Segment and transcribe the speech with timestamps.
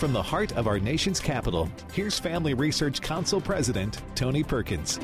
[0.00, 4.98] From the heart of our nation's capital, here's Family Research Council President Tony Perkins.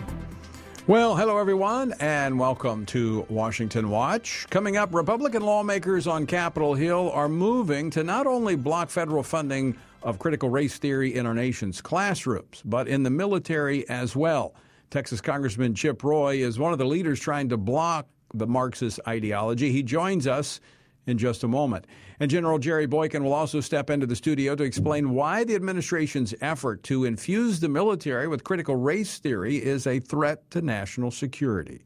[0.87, 4.47] Well, hello everyone, and welcome to Washington Watch.
[4.49, 9.77] Coming up, Republican lawmakers on Capitol Hill are moving to not only block federal funding
[10.03, 14.55] of critical race theory in our nation's classrooms, but in the military as well.
[14.89, 19.71] Texas Congressman Chip Roy is one of the leaders trying to block the Marxist ideology.
[19.73, 20.59] He joins us
[21.07, 21.87] in just a moment.
[22.21, 26.35] And General Jerry Boykin will also step into the studio to explain why the administration's
[26.41, 31.83] effort to infuse the military with critical race theory is a threat to national security.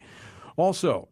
[0.57, 1.09] Also,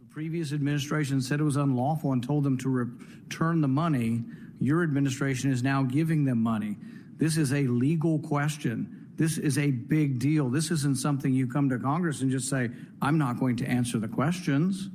[0.00, 4.24] the previous administration said it was unlawful and told them to return the money.
[4.60, 6.76] Your administration is now giving them money.
[7.16, 9.08] This is a legal question.
[9.16, 10.48] This is a big deal.
[10.48, 13.98] This isn't something you come to Congress and just say, I'm not going to answer
[13.98, 14.88] the questions.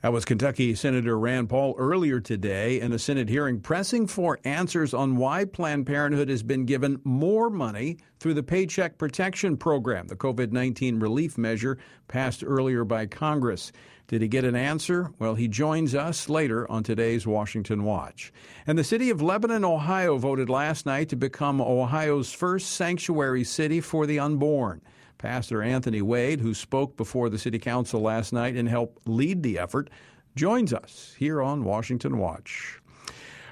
[0.00, 4.94] That was Kentucky Senator Rand Paul earlier today in a Senate hearing pressing for answers
[4.94, 10.14] on why Planned Parenthood has been given more money through the Paycheck Protection Program, the
[10.14, 13.72] COVID 19 relief measure passed earlier by Congress.
[14.06, 15.10] Did he get an answer?
[15.18, 18.32] Well, he joins us later on today's Washington Watch.
[18.68, 23.80] And the city of Lebanon, Ohio voted last night to become Ohio's first sanctuary city
[23.80, 24.80] for the unborn.
[25.18, 29.58] Pastor Anthony Wade, who spoke before the City Council last night and helped lead the
[29.58, 29.90] effort,
[30.36, 32.80] joins us here on Washington Watch.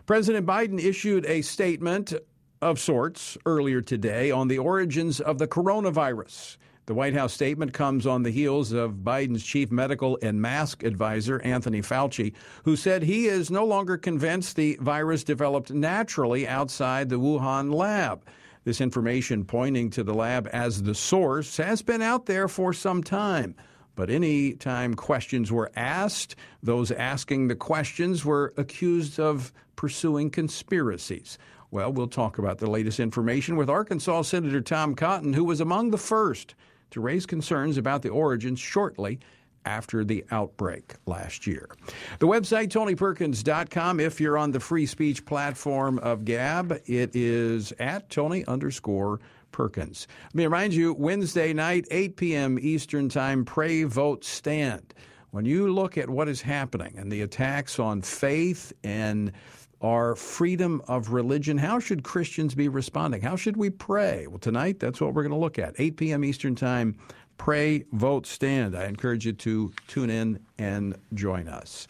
[0.06, 2.14] President Biden issued a statement
[2.62, 6.56] of sorts earlier today on the origins of the coronavirus.
[6.86, 11.42] The White House statement comes on the heels of Biden's chief medical and mask advisor,
[11.42, 12.32] Anthony Fauci,
[12.64, 18.24] who said he is no longer convinced the virus developed naturally outside the Wuhan lab.
[18.66, 23.00] This information pointing to the lab as the source has been out there for some
[23.00, 23.54] time.
[23.94, 31.38] But any time questions were asked, those asking the questions were accused of pursuing conspiracies.
[31.70, 35.92] Well, we'll talk about the latest information with Arkansas Senator Tom Cotton, who was among
[35.92, 36.56] the first
[36.90, 39.20] to raise concerns about the origins shortly
[39.66, 41.68] after the outbreak last year.
[42.18, 44.00] The website, TonyPerkins.com.
[44.00, 49.20] If you're on the free speech platform of Gab, it is at Tony underscore
[49.52, 50.06] Perkins.
[50.26, 52.58] Let me remind you Wednesday night, 8 p.m.
[52.60, 54.94] Eastern Time, pray, vote, stand.
[55.30, 59.32] When you look at what is happening and the attacks on faith and
[59.82, 63.20] our freedom of religion, how should Christians be responding?
[63.20, 64.26] How should we pray?
[64.26, 65.74] Well, tonight, that's what we're going to look at.
[65.78, 66.24] 8 p.m.
[66.24, 66.96] Eastern Time,
[67.38, 68.76] Pray, Vote, Stand.
[68.76, 71.86] I encourage you to tune in and join us.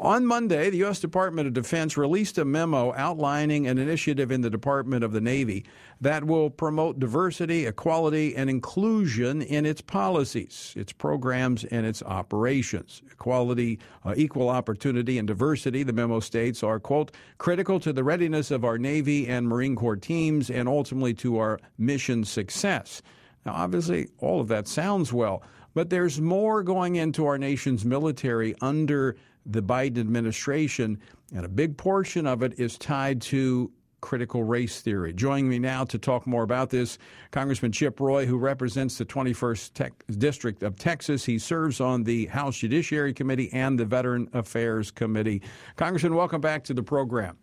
[0.00, 0.98] On Monday, the U.S.
[0.98, 5.66] Department of Defense released a memo outlining an initiative in the Department of the Navy
[6.00, 13.02] that will promote diversity, equality, and inclusion in its policies, its programs, and its operations.
[13.12, 18.50] Equality, uh, equal opportunity, and diversity, the memo states, are, quote, critical to the readiness
[18.50, 23.02] of our Navy and Marine Corps teams and ultimately to our mission success.
[23.46, 25.42] Now, obviously, all of that sounds well,
[25.74, 30.98] but there's more going into our nation's military under the Biden administration,
[31.34, 35.12] and a big portion of it is tied to critical race theory.
[35.12, 36.98] Joining me now to talk more about this,
[37.30, 41.24] Congressman Chip Roy, who represents the 21st Tech District of Texas.
[41.24, 45.42] He serves on the House Judiciary Committee and the Veteran Affairs Committee.
[45.76, 47.36] Congressman, welcome back to the program.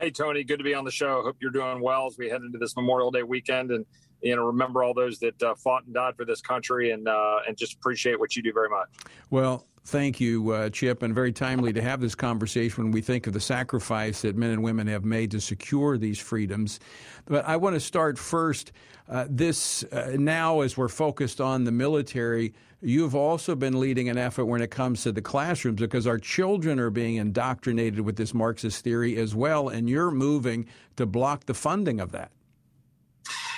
[0.00, 1.22] Hey, Tony, good to be on the show.
[1.22, 3.86] Hope you're doing well as we head into this Memorial Day weekend and
[4.22, 7.40] you know remember all those that uh, fought and died for this country and uh,
[7.46, 8.88] and just appreciate what you do very much.
[9.30, 13.26] Well thank you uh, chip and very timely to have this conversation when we think
[13.26, 16.78] of the sacrifice that men and women have made to secure these freedoms.
[17.24, 18.72] But i want to start first
[19.08, 24.18] uh, this uh, now as we're focused on the military you've also been leading an
[24.18, 28.34] effort when it comes to the classrooms because our children are being indoctrinated with this
[28.34, 30.66] marxist theory as well and you're moving
[30.96, 32.30] to block the funding of that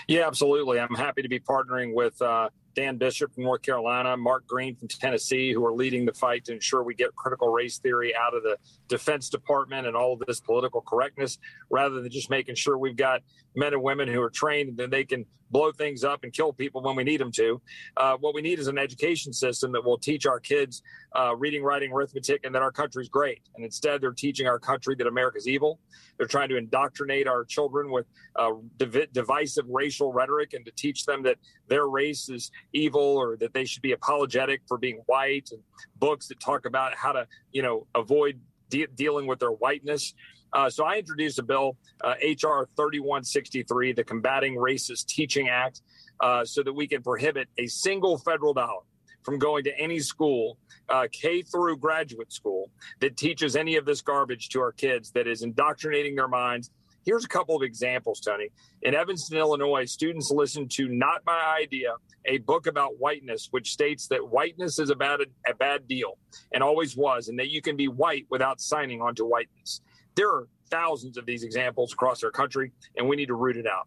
[0.06, 0.80] yeah, absolutely.
[0.80, 4.88] I'm happy to be partnering with uh, Dan Bishop from North Carolina, Mark Green from
[4.88, 8.42] Tennessee, who are leading the fight to ensure we get critical race theory out of
[8.42, 8.56] the
[8.88, 11.38] Defense Department and all of this political correctness,
[11.70, 13.22] rather than just making sure we've got
[13.56, 15.24] men and women who are trained and then they can
[15.54, 17.62] blow things up and kill people when we need them to.
[17.96, 20.82] Uh, what we need is an education system that will teach our kids
[21.16, 23.40] uh, reading, writing, arithmetic, and that our country's great.
[23.54, 25.78] And instead, they're teaching our country that America's evil.
[26.18, 28.06] They're trying to indoctrinate our children with
[28.36, 31.36] uh, div- divisive racial rhetoric and to teach them that
[31.68, 35.60] their race is evil or that they should be apologetic for being white and
[35.96, 40.14] books that talk about how to, you know, avoid de- dealing with their whiteness.
[40.52, 45.82] Uh, so I introduced a bill, uh, HR 3163, the Combating Racist Teaching Act,
[46.20, 48.82] uh, so that we can prohibit a single federal dollar
[49.24, 50.58] from going to any school,
[50.90, 52.70] uh, K through graduate school,
[53.00, 56.70] that teaches any of this garbage to our kids, that is indoctrinating their minds
[57.04, 58.48] Here's a couple of examples, Tony.
[58.82, 64.08] In Evanston, Illinois, students listened to Not My Idea, a book about whiteness, which states
[64.08, 66.18] that whiteness is a bad, a bad deal
[66.52, 69.82] and always was, and that you can be white without signing onto whiteness.
[70.14, 73.66] There are thousands of these examples across our country, and we need to root it
[73.66, 73.86] out.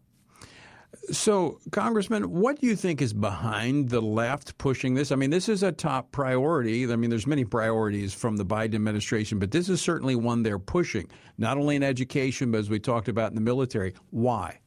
[1.10, 5.10] So, Congressman, what do you think is behind the left pushing this?
[5.10, 6.90] I mean, this is a top priority.
[6.90, 10.58] I mean, there's many priorities from the Biden administration, but this is certainly one they're
[10.58, 11.08] pushing,
[11.38, 13.94] not only in education, but as we talked about in the military.
[14.10, 14.58] Why?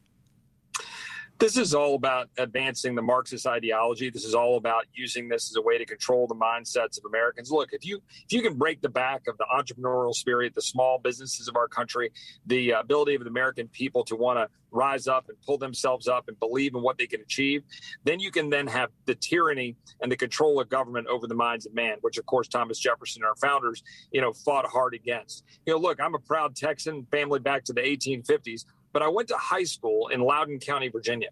[1.42, 4.10] This is all about advancing the Marxist ideology.
[4.10, 7.50] This is all about using this as a way to control the mindsets of Americans.
[7.50, 11.00] Look, if you if you can break the back of the entrepreneurial spirit, the small
[11.00, 12.12] businesses of our country,
[12.46, 16.06] the uh, ability of the American people to want to rise up and pull themselves
[16.06, 17.64] up and believe in what they can achieve,
[18.04, 21.66] then you can then have the tyranny and the control of government over the minds
[21.66, 25.42] of man, which of course Thomas Jefferson, and our founders, you know, fought hard against.
[25.66, 29.28] You know, look, I'm a proud Texan, family back to the 1850s but I went
[29.28, 31.28] to high school in Loudoun County, Virginia,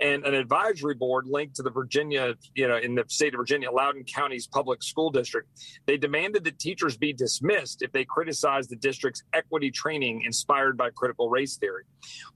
[0.00, 3.70] and an advisory board linked to the Virginia, you know, in the state of Virginia,
[3.70, 5.48] Loudoun County's public school district.
[5.86, 10.90] They demanded that teachers be dismissed if they criticized the district's equity training inspired by
[10.90, 11.84] critical race theory.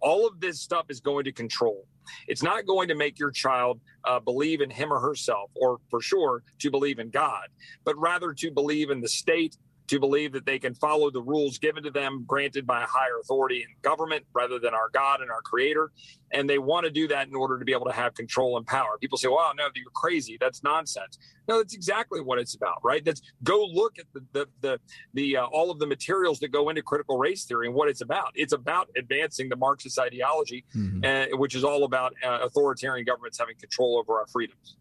[0.01, 1.87] All of this stuff is going to control.
[2.29, 6.01] It's not going to make your child uh, believe in him or herself, or for
[6.01, 7.49] sure to believe in God,
[7.85, 9.57] but rather to believe in the state
[9.87, 13.19] to believe that they can follow the rules given to them, granted by a higher
[13.21, 15.91] authority in government rather than our God and our Creator.
[16.33, 18.67] And they want to do that in order to be able to have control and
[18.67, 18.99] power.
[19.01, 20.37] People say, "Well, no, you're crazy.
[20.41, 23.05] That's nonsense." No, that's exactly what it's about, right?
[23.05, 24.81] That's go look at the the the,
[25.13, 28.01] the uh, all of the materials that go into critical race theory and what it's
[28.01, 28.33] about.
[28.35, 31.05] It's about advancing the Marxist ideology, mm-hmm.
[31.05, 34.77] uh, which is all about uh, authoritarian governments having control over our freedoms.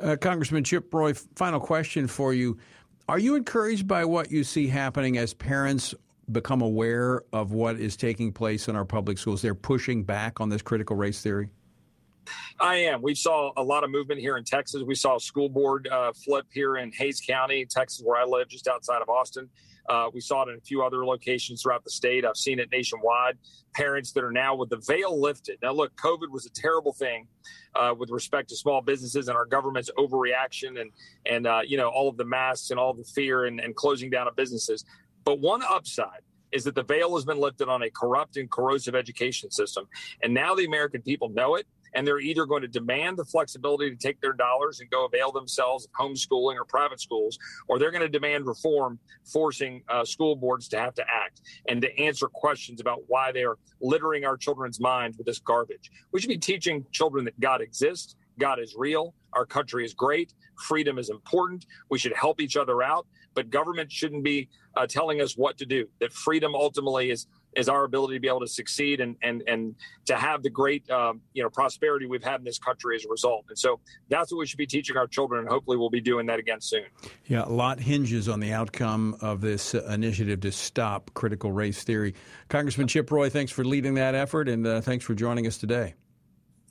[0.00, 2.58] Uh, Congressman Chip Roy, final question for you.
[3.08, 5.94] Are you encouraged by what you see happening as parents
[6.32, 9.40] become aware of what is taking place in our public schools?
[9.40, 11.50] They're pushing back on this critical race theory.
[12.58, 13.02] I am.
[13.02, 14.82] We saw a lot of movement here in Texas.
[14.84, 18.48] We saw a school board uh, flip here in Hays County, Texas, where I live,
[18.48, 19.48] just outside of Austin.
[19.88, 22.24] Uh, we saw it in a few other locations throughout the state.
[22.24, 23.38] I've seen it nationwide.
[23.72, 25.58] Parents that are now with the veil lifted.
[25.62, 27.28] Now, look, COVID was a terrible thing
[27.76, 30.90] uh, with respect to small businesses and our government's overreaction and
[31.26, 34.10] and uh, you know all of the masks and all the fear and, and closing
[34.10, 34.84] down of businesses.
[35.24, 36.20] But one upside
[36.52, 39.86] is that the veil has been lifted on a corrupt and corrosive education system,
[40.22, 43.90] and now the American people know it and they're either going to demand the flexibility
[43.90, 47.38] to take their dollars and go avail themselves of homeschooling or private schools,
[47.68, 51.80] or they're going to demand reform, forcing uh, school boards to have to act and
[51.80, 55.90] to answer questions about why they are littering our children's minds with this garbage.
[56.12, 60.34] We should be teaching children that God exists, God is real, our country is great,
[60.68, 65.22] freedom is important, we should help each other out, but government shouldn't be uh, telling
[65.22, 65.86] us what to do.
[66.00, 67.26] That freedom ultimately is
[67.56, 69.74] is our ability to be able to succeed and and and
[70.04, 73.08] to have the great um, you know prosperity we've had in this country as a
[73.08, 73.46] result.
[73.48, 76.26] And so that's what we should be teaching our children, and hopefully we'll be doing
[76.26, 76.84] that again soon.
[77.26, 81.82] Yeah, a lot hinges on the outcome of this uh, initiative to stop critical race
[81.82, 82.14] theory.
[82.48, 85.94] Congressman Chip Roy, thanks for leading that effort, and uh, thanks for joining us today.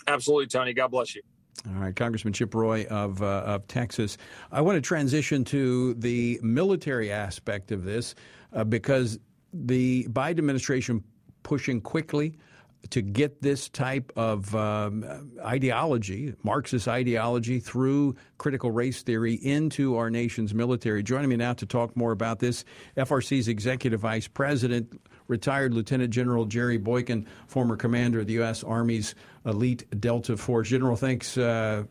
[0.07, 0.73] Absolutely, Tony.
[0.73, 1.23] God bless you.
[1.67, 4.17] All right, Congressman Chip Roy of, uh, of Texas.
[4.51, 8.13] I want to transition to the military aspect of this
[8.53, 9.19] uh, because
[9.55, 11.03] the Biden administration
[11.43, 12.37] pushing quickly
[12.89, 20.09] to get this type of um, ideology, Marxist ideology, through critical race theory into our
[20.09, 21.01] nation's military.
[21.01, 22.63] Joining me now to talk more about this,
[22.97, 28.63] FRC's Executive Vice President, retired Lieutenant General Jerry Boykin, former commander of the U.S.
[28.63, 30.69] Army's elite Delta Force.
[30.69, 31.83] General, thanks uh,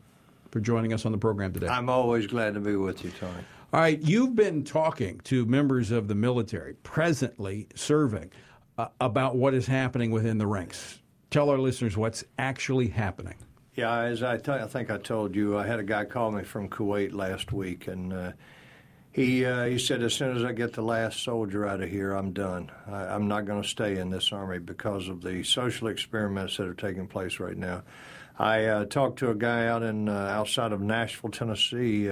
[0.51, 1.67] for joining us on the program today.
[1.67, 3.43] I'm always glad to be with you, Tony.
[3.75, 8.31] All right, you've been talking to members of the military presently serving
[8.77, 10.99] uh, about what is happening within the ranks.
[11.29, 13.35] Tell our listeners what's actually happening.
[13.73, 16.43] Yeah, as I, t- I think I told you, I had a guy call me
[16.43, 18.31] from Kuwait last week, and uh,
[19.11, 22.13] he uh, he said as soon as I get the last soldier out of here,
[22.13, 22.71] I'm done.
[22.89, 26.67] I, am not going to stay in this army because of the social experiments that
[26.67, 27.83] are taking place right now.
[28.39, 32.07] I uh, talked to a guy out in uh, outside of Nashville, Tennessee.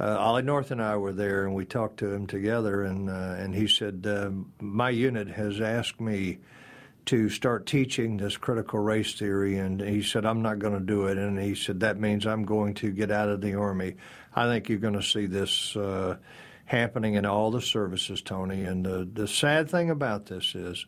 [0.00, 3.34] Uh, Ollie North and I were there, and we talked to him together, and uh,
[3.38, 6.38] and he said, uh, "My unit has asked me
[7.06, 11.06] to start teaching this critical race theory," and he said, "I'm not going to do
[11.08, 13.96] it," and he said that means I'm going to get out of the army.
[14.34, 16.16] I think you're going to see this uh,
[16.64, 18.62] happening in all the services, Tony.
[18.62, 20.86] And the the sad thing about this is.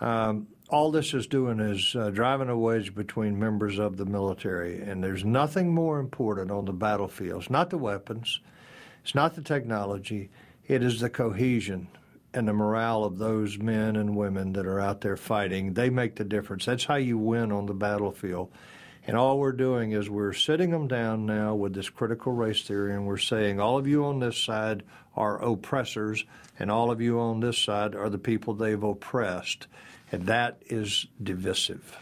[0.00, 4.80] Um, all this is doing is uh, driving a wedge between members of the military,
[4.80, 8.40] and there's nothing more important on the battlefields, not the weapons,
[9.02, 10.30] it's not the technology,
[10.66, 11.88] it is the cohesion
[12.32, 15.74] and the morale of those men and women that are out there fighting.
[15.74, 16.64] They make the difference.
[16.64, 18.50] That's how you win on the battlefield.
[19.06, 22.94] And all we're doing is we're sitting them down now with this critical race theory,
[22.94, 24.84] and we're saying all of you on this side
[25.16, 26.24] are oppressors,
[26.58, 29.66] and all of you on this side are the people they've oppressed.
[30.12, 31.98] And that is divisive.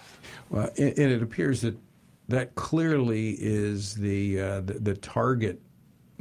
[0.50, 1.76] Well, and it appears that
[2.28, 5.60] that clearly is the, uh, the, the target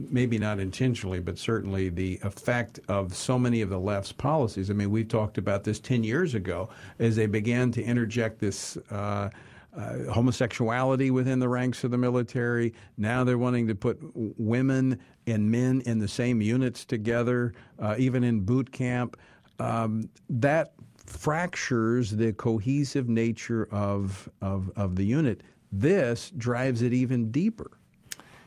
[0.09, 4.69] maybe not intentionally, but certainly the effect of so many of the left's policies.
[4.69, 6.69] I mean, we talked about this 10 years ago
[6.99, 8.77] as they began to interject this.
[8.89, 9.29] Uh,
[9.77, 12.73] uh, homosexuality within the ranks of the military.
[12.97, 18.23] Now they're wanting to put women and men in the same units together, uh, even
[18.23, 19.15] in boot camp.
[19.59, 20.73] Um, that
[21.09, 25.41] fractures the cohesive nature of, of, of the unit.
[25.71, 27.71] This drives it even deeper.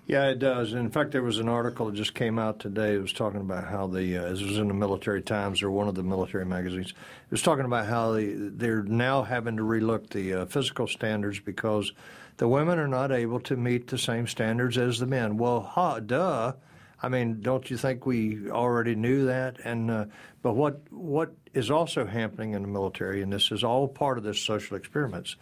[0.06, 0.72] Yeah, it does.
[0.72, 2.94] In fact, there was an article that just came out today.
[2.94, 5.86] It was talking about how the uh, this was in the Military Times or one
[5.86, 6.90] of the military magazines.
[6.90, 11.38] It was talking about how they they're now having to relook the uh, physical standards
[11.38, 11.92] because
[12.38, 15.36] the women are not able to meet the same standards as the men.
[15.36, 16.54] Well, ha, duh.
[17.02, 19.58] I mean, don't you think we already knew that?
[19.64, 20.04] And uh,
[20.42, 24.24] but what what is also happening in the military, and this is all part of
[24.24, 25.36] this social experiments,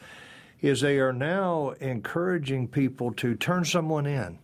[0.60, 4.38] is they are now encouraging people to turn someone in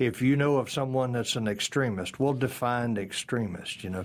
[0.00, 3.84] if you know of someone that's an extremist, we'll define extremist.
[3.84, 4.04] You know,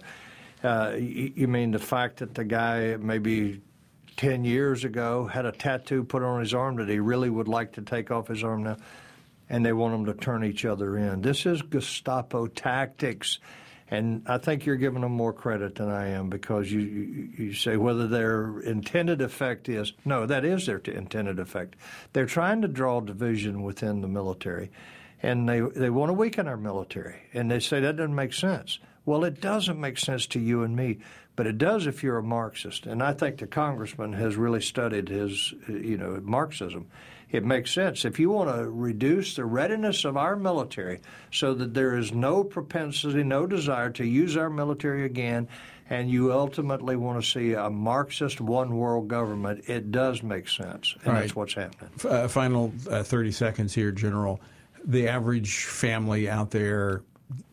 [0.62, 3.62] uh, you, you mean the fact that the guy maybe
[4.18, 7.72] 10 years ago had a tattoo put on his arm that he really would like
[7.74, 8.76] to take off his arm now,
[9.50, 11.22] and they want them to turn each other in.
[11.22, 13.40] This is Gestapo tactics.
[13.88, 17.54] And I think you're giving them more credit than I am because you, you, you
[17.54, 21.76] say whether their intended effect is no, that is their intended effect.
[22.14, 24.72] They're trying to draw division within the military
[25.22, 27.16] and they, they want to weaken our military.
[27.34, 28.80] And they say that doesn't make sense.
[29.06, 31.00] Well, it doesn't make sense to you and me,
[31.36, 32.86] but it does if you're a Marxist.
[32.86, 36.88] And I think the congressman has really studied his, you know, Marxism.
[37.36, 38.06] It makes sense.
[38.06, 41.02] If you want to reduce the readiness of our military
[41.32, 45.48] so that there is no propensity, no desire to use our military again,
[45.90, 50.96] and you ultimately want to see a Marxist one world government, it does make sense.
[51.06, 51.92] And that's what's happening.
[52.04, 54.40] Uh, final uh, 30 seconds here, General
[54.86, 57.02] the average family out there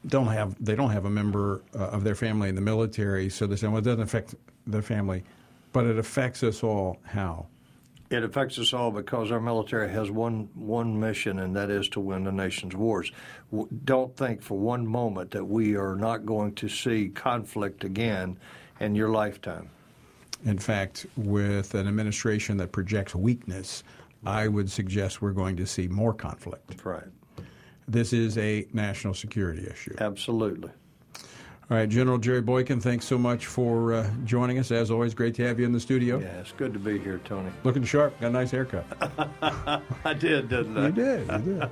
[0.07, 3.47] don't have they don't have a member uh, of their family in the military, so
[3.47, 4.35] they say, well, it doesn't affect
[4.67, 5.25] their family,
[5.73, 6.99] but it affects us all.
[7.05, 7.47] How?
[8.13, 12.01] It affects us all because our military has one one mission, and that is to
[12.01, 13.11] win the nation's wars.
[13.85, 18.39] Don't think for one moment that we are not going to see conflict again
[18.81, 19.71] in your lifetime.
[20.45, 23.85] In fact, with an administration that projects weakness,
[24.27, 26.85] I would suggest we're going to see more conflict.
[26.85, 27.05] Right
[27.89, 29.95] this is a national security issue.
[29.99, 30.71] Absolutely.
[31.73, 34.71] All right, General Jerry Boykin, thanks so much for uh, joining us.
[34.71, 36.19] As always, great to have you in the studio.
[36.19, 37.51] Yeah, it's good to be here, Tony.
[37.65, 38.21] Looking sharp.
[38.21, 38.85] Got a nice haircut.
[40.05, 40.89] I did, didn't I?
[40.89, 41.33] You did.
[41.33, 41.63] You did.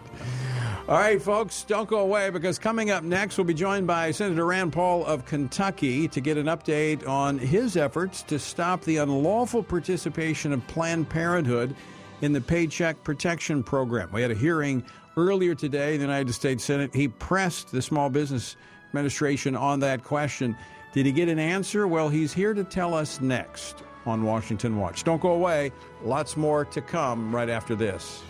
[0.88, 4.46] All right, folks, don't go away because coming up next, we'll be joined by Senator
[4.46, 9.62] Rand Paul of Kentucky to get an update on his efforts to stop the unlawful
[9.62, 11.76] participation of Planned Parenthood
[12.22, 14.10] in the Paycheck Protection Program.
[14.12, 14.82] We had a hearing
[15.16, 18.56] Earlier today, in the United States Senate, he pressed the Small Business
[18.90, 20.56] Administration on that question.
[20.92, 21.86] Did he get an answer?
[21.86, 25.04] Well, he's here to tell us next on Washington Watch.
[25.04, 25.70] Don't go away.
[26.02, 28.24] Lots more to come right after this.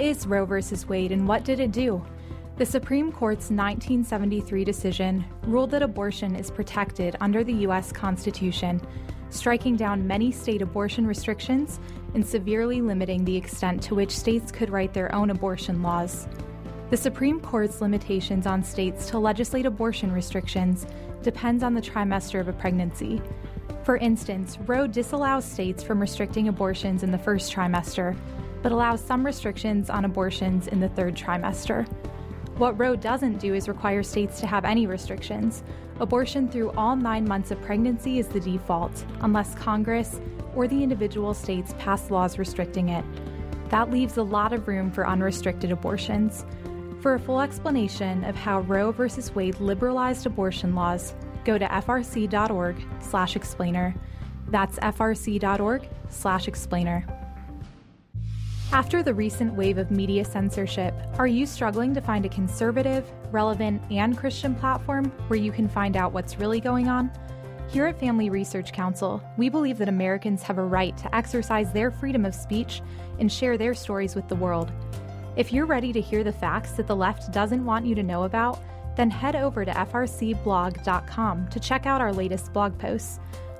[0.00, 0.62] Is Roe v.
[0.88, 2.02] Wade and what did it do?
[2.56, 7.92] The Supreme Court's 1973 decision ruled that abortion is protected under the U.S.
[7.92, 8.80] Constitution,
[9.28, 11.80] striking down many state abortion restrictions
[12.14, 16.26] and severely limiting the extent to which states could write their own abortion laws.
[16.88, 20.86] The Supreme Court's limitations on states to legislate abortion restrictions
[21.22, 23.20] depends on the trimester of a pregnancy.
[23.84, 28.16] For instance, Roe disallows states from restricting abortions in the first trimester
[28.62, 31.86] but allows some restrictions on abortions in the third trimester.
[32.56, 35.62] What Roe doesn't do is require states to have any restrictions.
[35.98, 40.20] Abortion through all nine months of pregnancy is the default, unless Congress
[40.54, 43.04] or the individual states pass laws restricting it.
[43.70, 46.44] That leaves a lot of room for unrestricted abortions.
[47.00, 49.08] For a full explanation of how Roe v.
[49.34, 51.14] Wade liberalized abortion laws,
[51.44, 53.94] go to frc.org/explainer.
[54.48, 57.19] That's frc.org/explainer.
[58.72, 63.82] After the recent wave of media censorship, are you struggling to find a conservative, relevant,
[63.90, 67.10] and Christian platform where you can find out what's really going on?
[67.68, 71.90] Here at Family Research Council, we believe that Americans have a right to exercise their
[71.90, 72.80] freedom of speech
[73.18, 74.70] and share their stories with the world.
[75.34, 78.22] If you're ready to hear the facts that the left doesn't want you to know
[78.22, 78.60] about,
[78.96, 83.18] then head over to frcblog.com to check out our latest blog posts.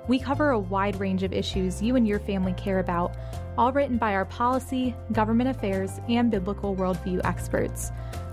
[0.08, 3.14] We cover a wide range of issues you and your family care about,
[3.56, 7.92] all written by our policy, government affairs, and biblical worldview experts.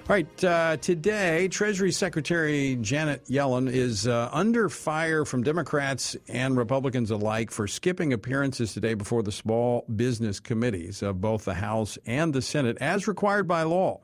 [0.09, 6.57] All right, uh, today, Treasury Secretary Janet Yellen is uh, under fire from Democrats and
[6.57, 11.99] Republicans alike for skipping appearances today before the small business committees of both the House
[12.07, 13.99] and the Senate, as required by law.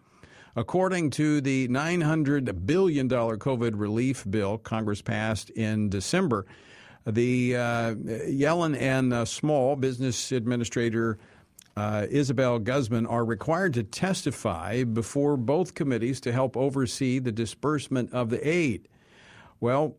[0.56, 6.46] According to the $900 billion COVID relief bill Congress passed in December,
[7.06, 11.20] the uh, Yellen and Small Business Administrator
[11.76, 18.12] uh, Isabel Guzman are required to testify before both committees to help oversee the disbursement
[18.12, 18.88] of the aid.
[19.60, 19.96] Well,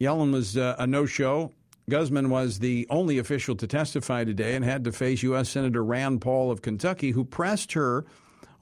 [0.00, 1.52] Yellen was uh, a no show.
[1.88, 5.48] Guzman was the only official to testify today and had to face U.S.
[5.48, 8.04] Senator Rand Paul of Kentucky, who pressed her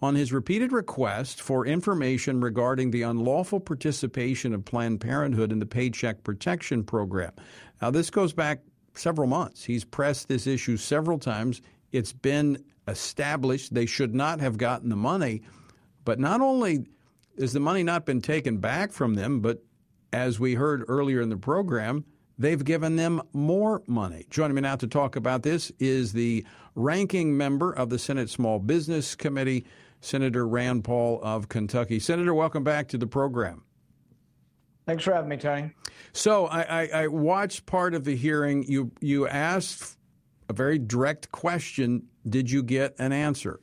[0.03, 5.67] on his repeated request for information regarding the unlawful participation of Planned Parenthood in the
[5.67, 7.33] Paycheck Protection Program.
[7.81, 8.61] Now, this goes back
[8.95, 9.65] several months.
[9.65, 11.63] He's pressed this issue several times.
[11.95, 15.43] It's been established they should not have gotten the money.
[16.05, 16.87] But not only
[17.39, 19.63] has the money not been taken back from them, but
[20.13, 22.05] as we heard earlier in the program,
[22.37, 24.27] they've given them more money.
[24.29, 28.59] Joining me now to talk about this is the ranking member of the Senate Small
[28.59, 29.65] Business Committee,
[30.01, 32.01] Senator Rand Paul of Kentucky.
[32.01, 33.63] Senator, welcome back to the program.
[34.85, 35.71] Thanks for having me, Tony.
[36.13, 38.65] So I, I, I watched part of the hearing.
[38.65, 39.97] You you asked
[40.49, 43.61] a very direct question Did you get an answer?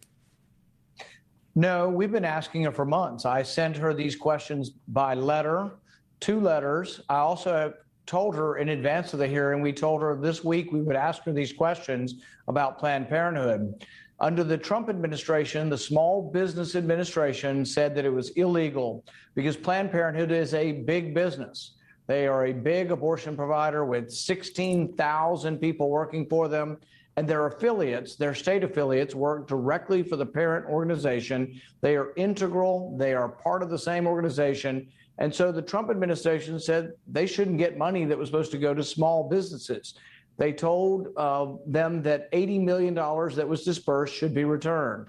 [1.56, 3.26] No, we've been asking her for months.
[3.26, 5.72] I sent her these questions by letter,
[6.20, 7.02] two letters.
[7.10, 7.74] I also
[8.06, 11.24] told her in advance of the hearing, we told her this week we would ask
[11.24, 12.16] her these questions
[12.48, 13.86] about Planned Parenthood.
[14.20, 19.04] Under the Trump administration, the Small Business Administration said that it was illegal
[19.36, 21.74] because Planned Parenthood is a big business.
[22.12, 26.78] They are a big abortion provider with 16,000 people working for them.
[27.16, 31.62] And their affiliates, their state affiliates, work directly for the parent organization.
[31.80, 34.90] They are integral, they are part of the same organization.
[35.20, 38.74] And so the Trump administration said they shouldn't get money that was supposed to go
[38.74, 39.94] to small businesses.
[40.38, 45.08] They told uh, them that $80 million that was dispersed should be returned.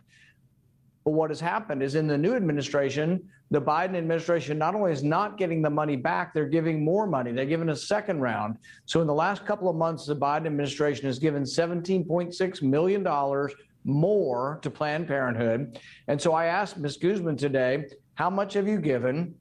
[1.04, 5.04] But what has happened is in the new administration, the Biden administration not only is
[5.04, 7.32] not getting the money back, they're giving more money.
[7.32, 8.56] They're giving a second round.
[8.86, 13.48] So in the last couple of months, the Biden administration has given $17.6 million
[13.84, 15.78] more to Planned Parenthood.
[16.08, 16.96] And so I asked Ms.
[16.96, 19.34] Guzman today, how much have you given?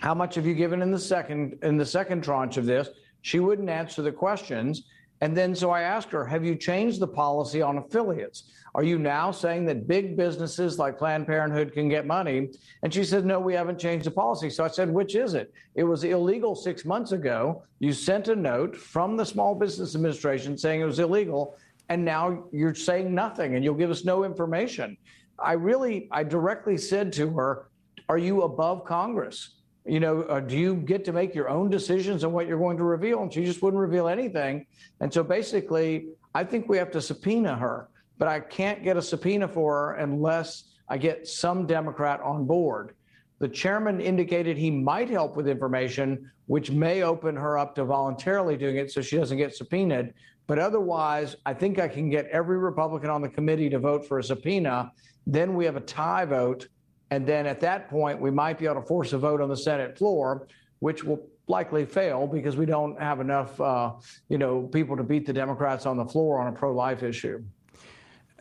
[0.00, 2.88] how much have you given in the second in the second tranche of this?
[3.22, 4.84] She wouldn't answer the questions.
[5.20, 8.50] And then so I asked her, have you changed the policy on affiliates?
[8.74, 12.50] Are you now saying that big businesses like Planned Parenthood can get money?
[12.82, 14.50] And she said, no, we haven't changed the policy.
[14.50, 15.50] So I said, which is it?
[15.74, 17.62] It was illegal six months ago.
[17.78, 21.56] You sent a note from the Small Business Administration saying it was illegal.
[21.88, 24.98] And now you're saying nothing and you'll give us no information.
[25.38, 27.68] I really, I directly said to her,
[28.10, 29.55] are you above Congress?
[29.86, 32.76] You know, uh, do you get to make your own decisions on what you're going
[32.76, 33.22] to reveal?
[33.22, 34.66] And she just wouldn't reveal anything.
[35.00, 39.02] And so basically, I think we have to subpoena her, but I can't get a
[39.02, 42.94] subpoena for her unless I get some Democrat on board.
[43.38, 48.56] The chairman indicated he might help with information, which may open her up to voluntarily
[48.56, 50.14] doing it so she doesn't get subpoenaed.
[50.46, 54.18] But otherwise, I think I can get every Republican on the committee to vote for
[54.18, 54.92] a subpoena.
[55.26, 56.68] Then we have a tie vote
[57.10, 59.56] and then at that point, we might be able to force a vote on the
[59.56, 60.46] Senate floor,
[60.80, 63.92] which will likely fail because we don't have enough, uh,
[64.28, 67.42] you know, people to beat the Democrats on the floor on a pro-life issue.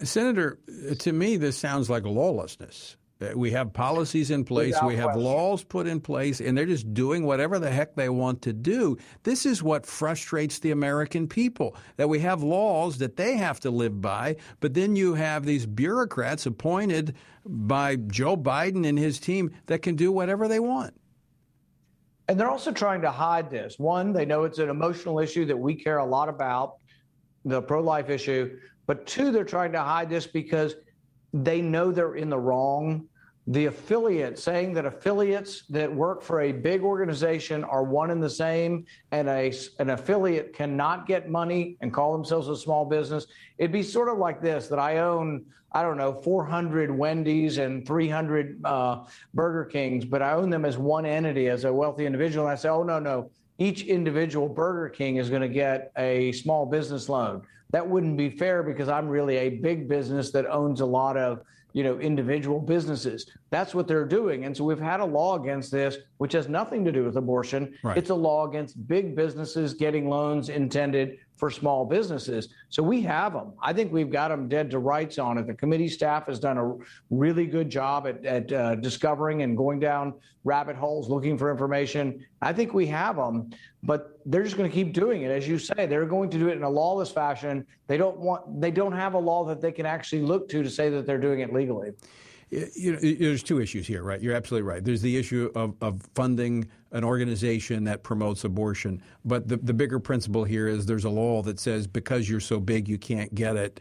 [0.04, 0.60] Senator,
[1.00, 2.98] to me, this sounds like lawlessness.
[3.34, 5.24] We have policies in place, Without we have question.
[5.24, 8.98] laws put in place, and they're just doing whatever the heck they want to do.
[9.24, 13.72] This is what frustrates the American people that we have laws that they have to
[13.72, 19.52] live by, but then you have these bureaucrats appointed by Joe Biden and his team
[19.68, 20.94] that can do whatever they want.
[22.28, 23.78] And they're also trying to hide this.
[23.78, 26.78] One, they know it's an emotional issue that we care a lot about,
[27.44, 28.58] the pro life issue.
[28.88, 30.76] But two, they're trying to hide this because
[31.34, 33.08] they know they're in the wrong.
[33.48, 38.30] The affiliate saying that affiliates that work for a big organization are one and the
[38.30, 43.28] same, and a an affiliate cannot get money and call themselves a small business.
[43.60, 47.86] It'd be sort of like this: that I own, I don't know, 400 Wendy's and
[47.86, 49.04] 300 uh,
[49.36, 52.48] Burger Kings, but I own them as one entity, as a wealthy individual.
[52.48, 53.30] And I say, oh no, no,
[53.60, 58.30] each individual Burger King is going to get a small business loan that wouldn't be
[58.30, 61.42] fair because I'm really a big business that owns a lot of
[61.76, 63.30] you know individual businesses.
[63.50, 66.86] That's what they're doing, and so we've had a law against this, which has nothing
[66.86, 67.76] to do with abortion.
[67.84, 67.98] Right.
[67.98, 72.50] It's a law against big businesses getting loans intended for small businesses.
[72.70, 73.54] So we have them.
[73.62, 75.48] I think we've got them dead to rights on it.
[75.48, 76.76] The committee staff has done a
[77.10, 82.26] really good job at, at uh, discovering and going down rabbit holes looking for information.
[82.42, 83.50] I think we have them,
[83.84, 85.32] but they're just going to keep doing it.
[85.32, 87.66] As you say, they're going to do it in a lawless fashion.
[87.88, 88.62] They don't want.
[88.62, 91.18] They don't have a law that they can actually look to to say that they're
[91.18, 91.92] doing it legally
[92.50, 94.22] you know, there's two issues here, right?
[94.22, 94.84] You're absolutely right.
[94.84, 100.00] There's the issue of, of funding an organization that promotes abortion, but the, the bigger
[100.00, 103.56] principle here is there's a law that says because you're so big you can't get
[103.56, 103.80] it.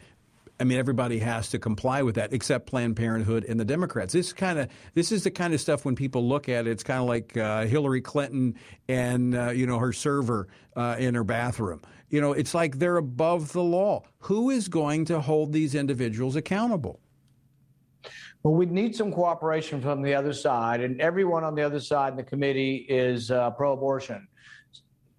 [0.59, 4.13] I mean, everybody has to comply with that, except Planned Parenthood and the Democrats.
[4.13, 6.85] This kind of this is the kind of stuff when people look at it, it's
[6.85, 8.55] kind of like uh, Hillary Clinton
[8.89, 10.47] and uh, you know her server
[10.77, 11.83] uh, in her bathroom.
[12.09, 14.05] You know, it's like they're above the law.
[14.21, 17.01] Who is going to hold these individuals accountable?
[18.45, 22.13] Well, we need some cooperation from the other side, and everyone on the other side
[22.13, 24.29] in the committee is uh, pro abortion.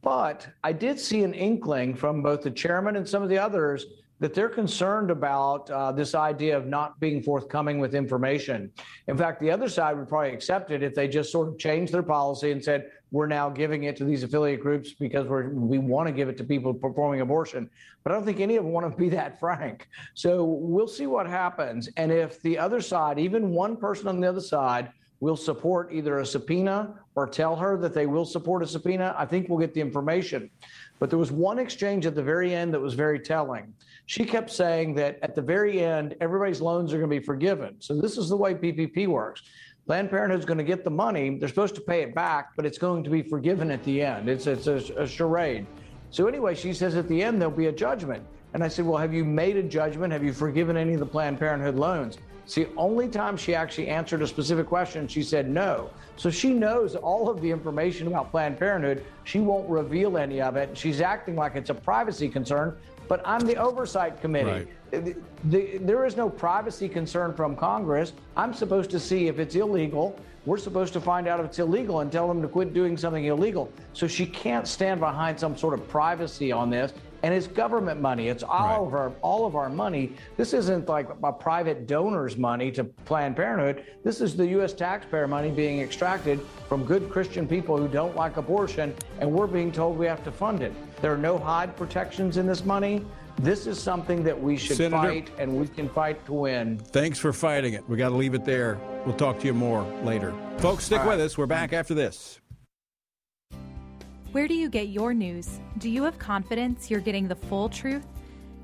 [0.04, 3.88] But I did see an inkling from both the chairman and some of the others
[4.20, 8.72] that they're concerned about uh, this idea of not being forthcoming with information.
[9.08, 11.92] In fact, the other side would probably accept it if they just sort of changed
[11.92, 15.78] their policy and said, we're now giving it to these affiliate groups because we're, we
[15.78, 17.70] want to give it to people performing abortion.
[18.04, 19.88] But I don't think any of them want to be that frank.
[20.16, 21.88] So we'll see what happens.
[21.96, 26.20] And if the other side, even one person on the other side, will support either
[26.20, 29.74] a subpoena or tell her that they will support a subpoena, I think we'll get
[29.74, 30.50] the information.
[31.00, 33.74] But there was one exchange at the very end that was very telling.
[34.08, 37.78] She kept saying that at the very end, everybody's loans are going to be forgiven.
[37.80, 39.42] So this is the way PPP works.
[39.86, 41.38] Planned Parenthood is going to get the money.
[41.38, 44.28] They're supposed to pay it back, but it's going to be forgiven at the end.
[44.28, 45.68] It's, it's a, a charade.
[46.10, 48.26] So anyway, she says at the end there'll be a judgment.
[48.56, 50.12] And I said, well, have you made a judgment?
[50.12, 52.18] Have you forgiven any of the Planned Parenthood loans?
[52.46, 55.08] It's the only time she actually answered a specific question.
[55.08, 55.92] She said no.
[56.16, 59.04] So she knows all of the information about Planned Parenthood.
[59.24, 60.76] She won't reveal any of it.
[60.76, 62.76] She's acting like it's a privacy concern,
[63.08, 64.68] but I'm the oversight committee.
[64.92, 65.04] Right.
[65.04, 65.16] The,
[65.46, 68.14] the, there is no privacy concern from Congress.
[68.38, 70.20] I'm supposed to see if it's illegal.
[70.46, 73.26] We're supposed to find out if it's illegal and tell them to quit doing something
[73.26, 73.72] illegal.
[73.94, 76.94] So she can't stand behind some sort of privacy on this
[77.26, 78.28] and it's government money.
[78.28, 78.88] It's all right.
[78.88, 80.14] of our all of our money.
[80.38, 83.84] This isn't like a private donor's money to Planned Parenthood.
[84.04, 84.74] This is the U.S.
[84.74, 86.40] taxpayer money being extracted
[86.70, 90.32] from good Christian people who don't like abortion, and we're being told we have to
[90.32, 90.72] fund it.
[91.02, 93.06] There are no Hyde protections in this money.
[93.38, 96.78] This is something that we should Senator, fight, and we can fight to win.
[96.78, 97.88] Thanks for fighting it.
[97.90, 98.80] We got to leave it there.
[99.06, 100.34] We'll talk to you more later.
[100.58, 101.38] Folks, stick with us.
[101.38, 102.40] We're back after this.
[104.32, 105.60] Where do you get your news?
[105.78, 108.06] Do you have confidence you're getting the full truth?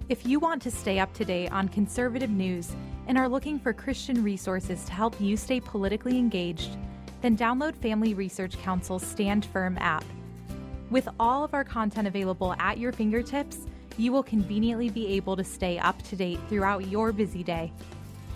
[0.09, 2.73] If you want to stay up to date on conservative news
[3.07, 6.77] and are looking for Christian resources to help you stay politically engaged,
[7.21, 10.03] then download Family Research Council's Stand Firm app.
[10.91, 13.59] With all of our content available at your fingertips,
[13.97, 17.71] you will conveniently be able to stay up to date throughout your busy day.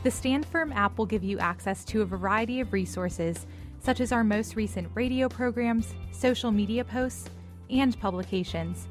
[0.03, 3.45] The Stand Firm app will give you access to a variety of resources,
[3.81, 7.29] such as our most recent radio programs, social media posts,
[7.69, 8.87] and publications.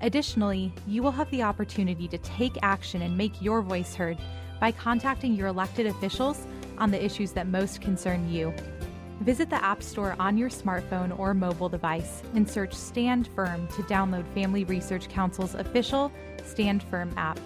[0.00, 4.18] Additionally, you will have the opportunity to take action and make your voice heard
[4.58, 6.48] by contacting your elected officials
[6.78, 8.52] on the issues that most concern you.
[9.20, 13.82] Visit the App Store on your smartphone or mobile device and search Stand Firm to
[13.84, 16.12] download Family Research Council's official
[16.44, 17.38] Stand Firm app.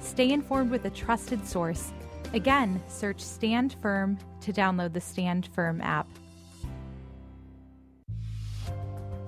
[0.00, 1.92] Stay informed with a trusted source.
[2.32, 6.08] Again, search Stand Firm to download the Stand Firm app.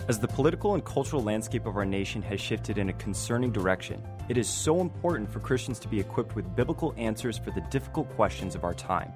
[0.08, 4.02] As the political and cultural landscape of our nation has shifted in a concerning direction,
[4.28, 8.08] it is so important for Christians to be equipped with biblical answers for the difficult
[8.16, 9.12] questions of our time.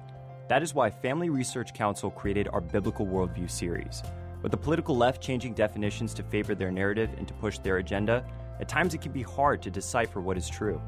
[0.47, 4.01] That is why Family Research Council created our Biblical Worldview series.
[4.41, 8.25] With the political left changing definitions to favor their narrative and to push their agenda,
[8.61, 10.81] at times it can be hard to decipher what is true.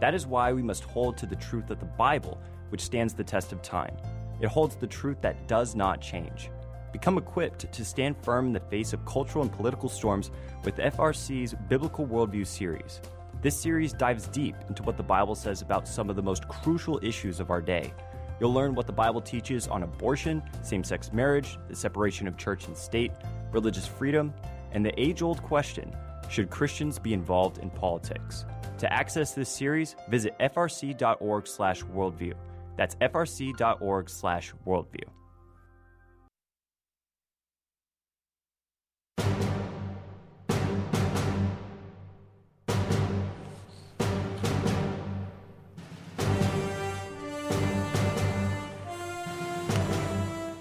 [0.00, 2.40] That is why we must hold to the truth of the Bible,
[2.70, 3.96] which stands the test of time.
[4.40, 6.50] It holds the truth that does not change.
[6.92, 10.32] Become equipped to stand firm in the face of cultural and political storms
[10.64, 13.00] with FRC's Biblical Worldview series.
[13.40, 16.98] This series dives deep into what the Bible says about some of the most crucial
[17.04, 17.94] issues of our day.
[18.40, 22.66] You'll learn what the Bible teaches on abortion, same sex marriage, the separation of church
[22.66, 23.12] and state,
[23.52, 24.34] religious freedom,
[24.72, 25.96] and the age old question
[26.28, 28.44] should Christians be involved in politics?
[28.78, 32.34] To access this series, visit frc.org slash worldview.
[32.76, 35.04] That's frc.org/worldview.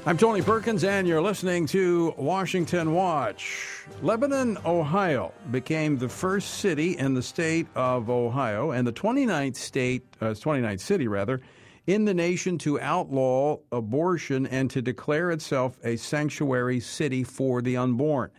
[0.08, 3.88] I'm Tony Perkins, and you're listening to Washington Watch.
[4.04, 10.04] Lebanon, Ohio became the first city in the state of Ohio and the 29th state,
[10.22, 11.42] uh, 29th city rather,
[11.88, 17.76] in the nation to outlaw abortion and to declare itself a sanctuary city for the
[17.76, 18.30] unborn.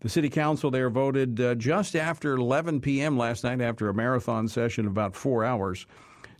[0.00, 3.18] The city council there voted uh, just after 11 p.m.
[3.18, 5.84] last night, after a marathon session of about four hours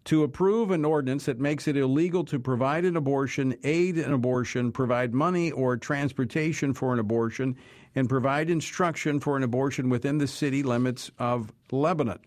[0.04, 4.72] to approve an ordinance that makes it illegal to provide an abortion, aid an abortion,
[4.72, 7.56] provide money or transportation for an abortion,
[7.94, 12.18] and provide instruction for an abortion within the city limits of Lebanon.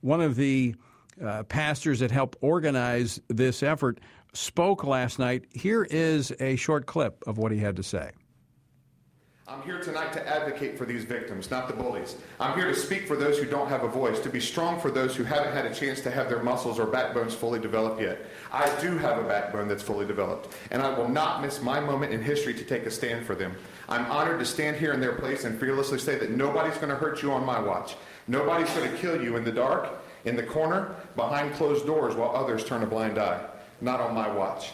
[0.00, 0.74] One of the
[1.24, 4.00] uh, pastors that helped organize this effort
[4.32, 5.44] spoke last night.
[5.52, 8.10] Here is a short clip of what he had to say.
[9.48, 12.16] I'm here tonight to advocate for these victims, not the bullies.
[12.38, 14.88] I'm here to speak for those who don't have a voice, to be strong for
[14.88, 18.24] those who haven't had a chance to have their muscles or backbones fully developed yet.
[18.52, 22.14] I do have a backbone that's fully developed, and I will not miss my moment
[22.14, 23.56] in history to take a stand for them.
[23.88, 26.96] I'm honored to stand here in their place and fearlessly say that nobody's going to
[26.96, 27.96] hurt you on my watch.
[28.28, 29.90] Nobody's going to kill you in the dark,
[30.24, 33.44] in the corner, behind closed doors while others turn a blind eye.
[33.80, 34.70] Not on my watch.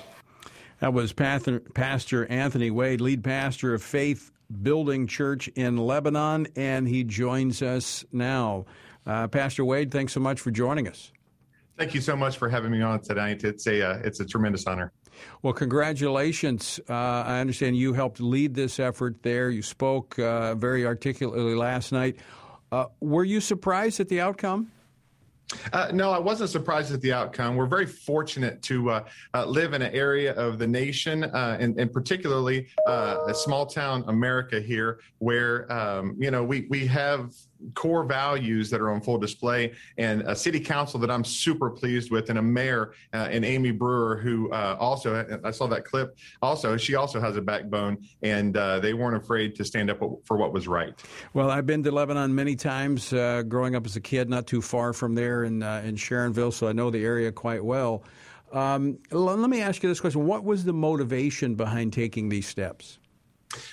[0.80, 4.30] That was Pastor Anthony Wade, lead pastor of Faith
[4.62, 8.64] Building Church in Lebanon, and he joins us now.
[9.06, 11.12] Uh, Pastor Wade, thanks so much for joining us.
[11.76, 13.44] Thank you so much for having me on tonight.
[13.44, 14.92] It's a uh, it's a tremendous honor.
[15.42, 16.80] Well, congratulations.
[16.88, 19.50] Uh, I understand you helped lead this effort there.
[19.50, 22.16] You spoke uh, very articulately last night.
[22.70, 24.70] Uh, were you surprised at the outcome?
[25.72, 27.56] Uh, no, I wasn't surprised at the outcome.
[27.56, 31.78] We're very fortunate to uh, uh, live in an area of the nation, uh, and,
[31.78, 37.34] and, particularly uh, a small town America here, where um, you know we we have
[37.74, 42.10] core values that are on full display, and a city council that I'm super pleased
[42.10, 46.16] with, and a mayor uh, and Amy Brewer who also I saw that clip.
[46.42, 50.52] Also, she also has a backbone, and they weren't afraid to stand up for what
[50.52, 50.94] was right.
[51.32, 54.92] Well, I've been to Lebanon many times growing up as a kid, not too far
[54.92, 58.02] from there there in uh, in Sharonville, so I know the area quite well.
[58.52, 62.98] Um, let me ask you this question: What was the motivation behind taking these steps?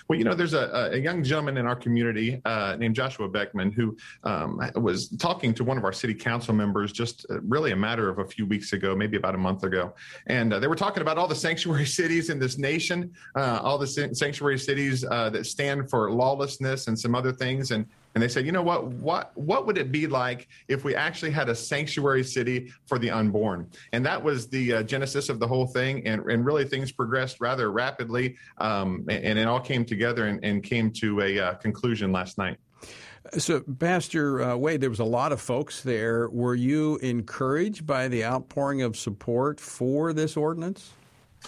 [0.08, 3.72] Well, you know, there's a, a young gentleman in our community uh, named Joshua Beckman
[3.72, 7.76] who um, was talking to one of our city council members just uh, really a
[7.76, 9.94] matter of a few weeks ago, maybe about a month ago.
[10.28, 13.78] And uh, they were talking about all the sanctuary cities in this nation, uh, all
[13.78, 17.72] the sanctuary cities uh, that stand for lawlessness and some other things.
[17.72, 17.86] And
[18.16, 21.32] and they said, you know what, what, what would it be like if we actually
[21.32, 23.70] had a sanctuary city for the unborn?
[23.92, 26.08] And that was the uh, genesis of the whole thing.
[26.08, 28.38] And, and really things progressed rather rapidly.
[28.60, 32.38] Um, and, and, it all came together and, and came to a uh, conclusion last
[32.38, 32.58] night.
[33.38, 36.30] So, Pastor uh, Wade, there was a lot of folks there.
[36.30, 40.94] Were you encouraged by the outpouring of support for this ordinance?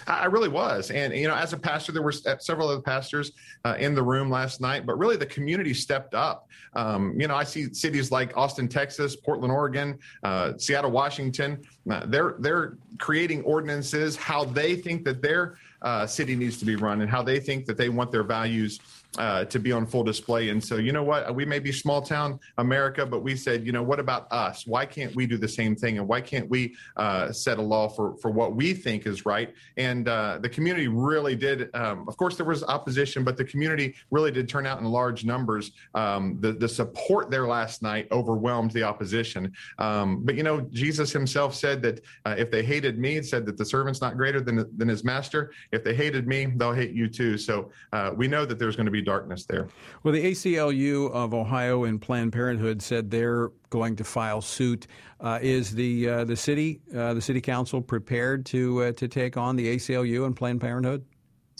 [0.05, 0.91] I really was.
[0.91, 3.31] And, you know, as a pastor, there were several other pastors
[3.65, 6.47] uh, in the room last night, but really the community stepped up.
[6.73, 11.61] Um, you know, I see cities like Austin, Texas, Portland, Oregon, uh, Seattle, Washington.
[11.89, 16.75] Uh, they're, they're creating ordinances how they think that their uh, city needs to be
[16.75, 18.79] run and how they think that they want their values
[19.17, 20.49] uh, to be on full display.
[20.49, 21.33] And so, you know what?
[21.33, 24.67] We may be small town America, but we said, you know, what about us?
[24.67, 25.97] Why can't we do the same thing?
[25.97, 29.53] And why can't we uh, set a law for, for what we think is right?
[29.77, 31.73] And uh, the community really did.
[31.75, 35.25] Um, of course, there was opposition, but the community really did turn out in large
[35.25, 35.71] numbers.
[35.95, 39.51] Um, the, the support there last night overwhelmed the opposition.
[39.79, 43.57] Um, but, you know, Jesus himself said that uh, if they hated me, said that
[43.57, 45.51] the servant's not greater than, than his master.
[45.71, 47.37] If they hated me, they'll hate you too.
[47.37, 49.67] So uh, we know that there's going to be darkness there.
[50.03, 54.87] Well, the ACLU of Ohio and Planned Parenthood said they're going to file suit.
[55.19, 59.37] Uh, is the uh, the city uh, the city council prepared to uh, to take
[59.37, 61.05] on the ACLU and Planned Parenthood?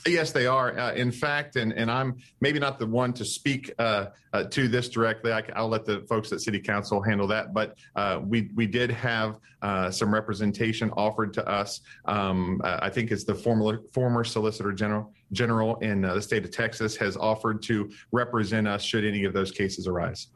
[0.06, 0.78] Yes, they are.
[0.78, 4.68] Uh, in fact, and, and I'm maybe not the one to speak uh, uh, to
[4.68, 5.32] this directly.
[5.32, 7.54] I, will let the folks at City Council handle that.
[7.54, 11.82] But uh, we we did have uh, some representation offered to us.
[12.06, 16.96] Um, I think it's the former former Solicitor General General in the state of Texas
[16.98, 20.28] has offered to represent us should any of those cases arise.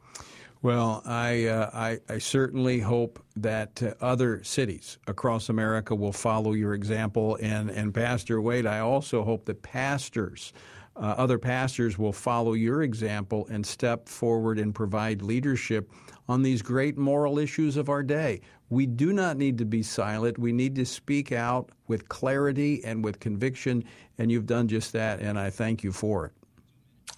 [0.62, 6.52] Well, I, uh, I, I, certainly hope that uh, other cities across America will follow
[6.52, 7.36] your example.
[7.42, 10.52] And, and Pastor Wade, I also hope that pastors,
[10.94, 15.90] uh, other pastors, will follow your example and step forward and provide leadership
[16.28, 18.40] on these great moral issues of our day.
[18.70, 20.38] We do not need to be silent.
[20.38, 23.82] We need to speak out with clarity and with conviction.
[24.18, 26.32] And you've done just that, and I thank you for it.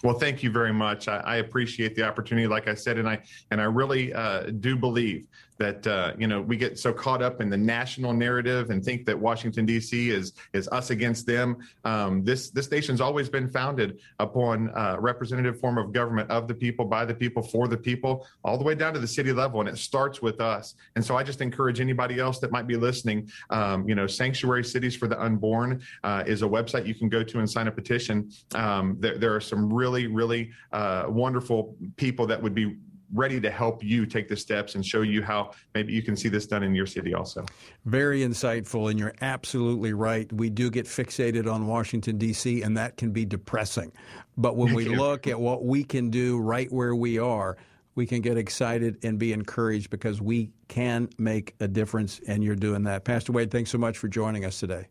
[0.03, 1.07] Well, thank you very much.
[1.07, 4.75] I, I, appreciate the opportunity, like I said, and I and I really uh, do
[4.75, 5.25] believe
[5.57, 9.05] that uh, you know we get so caught up in the national narrative and think
[9.05, 10.09] that Washington D.C.
[10.09, 11.57] is is us against them.
[11.83, 16.53] Um, this this nation's always been founded upon a representative form of government of the
[16.53, 19.59] people, by the people, for the people, all the way down to the city level,
[19.59, 20.75] and it starts with us.
[20.95, 23.29] And so I just encourage anybody else that might be listening.
[23.49, 27.23] Um, you know, Sanctuary Cities for the Unborn uh, is a website you can go
[27.23, 28.29] to and sign a petition.
[28.53, 32.77] Um, there, there, are some really really uh, wonderful people that would be
[33.13, 36.29] ready to help you take the steps and show you how maybe you can see
[36.29, 37.45] this done in your city also.
[37.85, 40.31] Very insightful, and you're absolutely right.
[40.33, 43.91] We do get fixated on Washington, D.C., and that can be depressing.
[44.37, 47.57] But when we look at what we can do right where we are,
[47.95, 52.55] we can get excited and be encouraged because we can make a difference, and you're
[52.55, 53.05] doing that.
[53.05, 54.87] Pastor Wade, thanks so much for joining us today.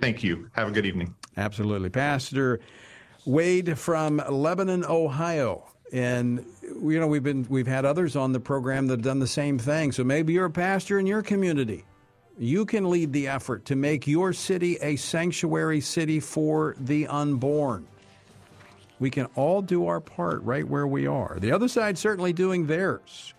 [0.00, 0.48] Thank you.
[0.52, 1.14] Have a good evening.
[1.36, 1.90] Absolutely.
[1.90, 2.60] Pastor
[3.26, 5.68] Wade from Lebanon, Ohio.
[5.92, 9.26] And you know we've been we've had others on the program that have done the
[9.26, 9.92] same thing.
[9.92, 11.84] So maybe you're a pastor in your community.
[12.38, 17.86] You can lead the effort to make your city a sanctuary city for the unborn.
[18.98, 21.38] We can all do our part right where we are.
[21.40, 23.34] The other side certainly doing theirs.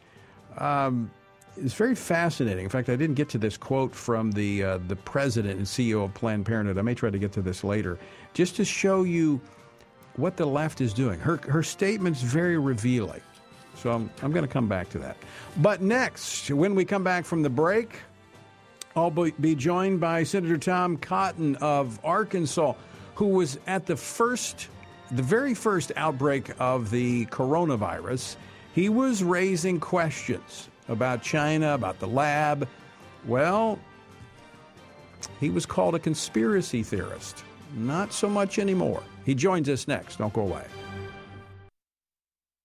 [0.57, 1.12] Um,
[1.57, 2.63] it's very fascinating.
[2.63, 6.03] In fact, I didn't get to this quote from the uh, the president and CEO
[6.03, 6.77] of Planned Parenthood.
[6.77, 7.97] I may try to get to this later,
[8.33, 9.41] just to show you
[10.17, 11.19] what the left is doing.
[11.19, 13.21] Her, her statement's very revealing.
[13.75, 15.17] So I'm, I'm going to come back to that.
[15.58, 17.99] But next, when we come back from the break,
[18.95, 22.73] I'll be joined by Senator Tom Cotton of Arkansas,
[23.13, 24.69] who was at the first,
[25.12, 28.38] the very first outbreak of the coronavirus.
[28.73, 32.67] He was raising questions about China, about the lab.
[33.27, 33.77] Well,
[35.39, 37.43] he was called a conspiracy theorist.
[37.75, 39.03] Not so much anymore.
[39.25, 40.17] He joins us next.
[40.17, 40.63] Don't go away.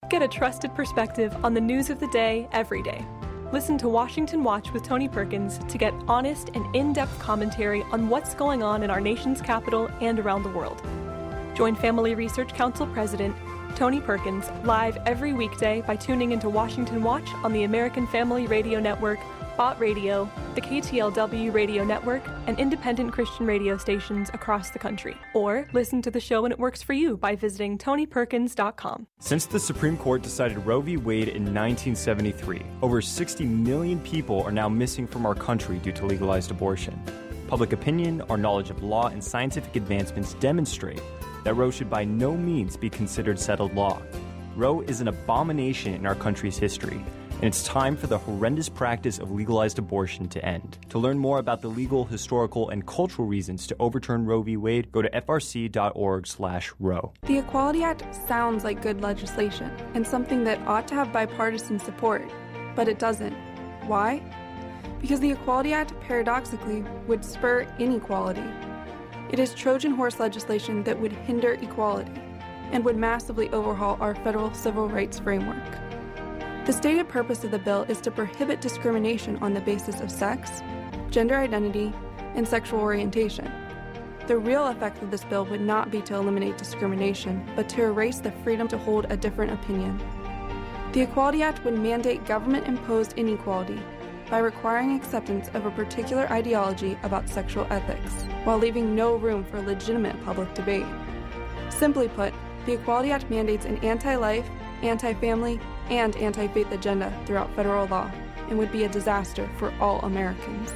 [0.09, 3.05] Get a trusted perspective on the news of the day every day.
[3.53, 8.09] Listen to Washington Watch with Tony Perkins to get honest and in depth commentary on
[8.09, 10.83] what's going on in our nation's capital and around the world.
[11.55, 13.37] Join Family Research Council President
[13.75, 18.81] Tony Perkins live every weekday by tuning into Washington Watch on the American Family Radio
[18.81, 19.19] Network
[19.57, 25.17] Bott Radio, the KTLW radio network, and independent Christian radio stations across the country.
[25.35, 29.07] Or listen to the show when it works for you by visiting TonyPerkins.com.
[29.19, 30.97] Since the Supreme Court decided Roe v.
[30.97, 36.07] Wade in 1973, over 60 million people are now missing from our country due to
[36.07, 37.01] legalized abortion.
[37.49, 41.03] Public opinion, our knowledge of law, and scientific advancements demonstrate
[41.45, 44.01] that Roe should by no means be considered settled law.
[44.57, 47.05] Roe is an abomination in our country's history
[47.43, 50.79] and it's time for the horrendous practice of legalized abortion to end.
[50.91, 54.57] To learn more about the legal, historical, and cultural reasons to overturn Roe v.
[54.57, 55.73] Wade, go to frc.org/roe.
[57.23, 62.23] The Equality Act sounds like good legislation and something that ought to have bipartisan support,
[62.77, 63.35] but it doesn't.
[63.89, 64.23] Why?
[65.01, 68.45] Because the Equality Act paradoxically would spur inequality.
[69.33, 72.13] It is Trojan horse legislation that would hinder equality
[72.71, 75.92] and would massively overhaul our federal civil rights framework.
[76.65, 80.63] The stated purpose of the bill is to prohibit discrimination on the basis of sex,
[81.11, 81.93] gender identity,
[82.37, 83.51] and sexual orientation.
[84.29, 88.21] The real effect of this bill would not be to eliminate discrimination, but to erase
[88.21, 90.01] the freedom to hold a different opinion.
[90.93, 93.81] The Equality Act would mandate government imposed inequality
[94.31, 99.61] by requiring acceptance of a particular ideology about sexual ethics, while leaving no room for
[99.61, 100.87] legitimate public debate.
[101.71, 102.33] Simply put,
[102.67, 104.49] the Equality Act mandates an anti life,
[104.83, 105.59] anti family,
[105.93, 108.11] and anti faith agenda throughout federal law
[108.49, 110.73] and would be a disaster for all Americans.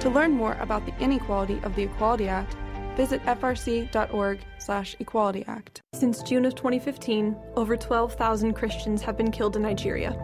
[0.00, 2.56] To learn more about the inequality of the Equality Act,
[2.96, 5.82] visit frc.org/equality act.
[5.92, 10.16] Since June of 2015, over 12,000 Christians have been killed in Nigeria.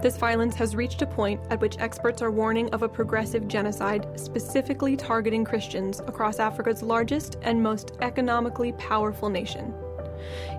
[0.00, 4.06] This violence has reached a point at which experts are warning of a progressive genocide
[4.20, 9.72] specifically targeting Christians across Africa's largest and most economically powerful nation.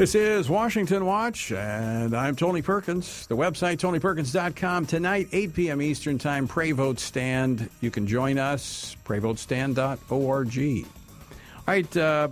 [0.03, 3.29] This is Washington Watch, and I'm Tony Perkins.
[3.29, 4.87] The website, tonyperkins.com.
[4.87, 5.81] Tonight, 8 p.m.
[5.81, 7.71] Eastern Time, Pray Vote Stand.
[7.81, 10.85] You can join us, prayvotestand.org.
[11.57, 12.29] All right, uh,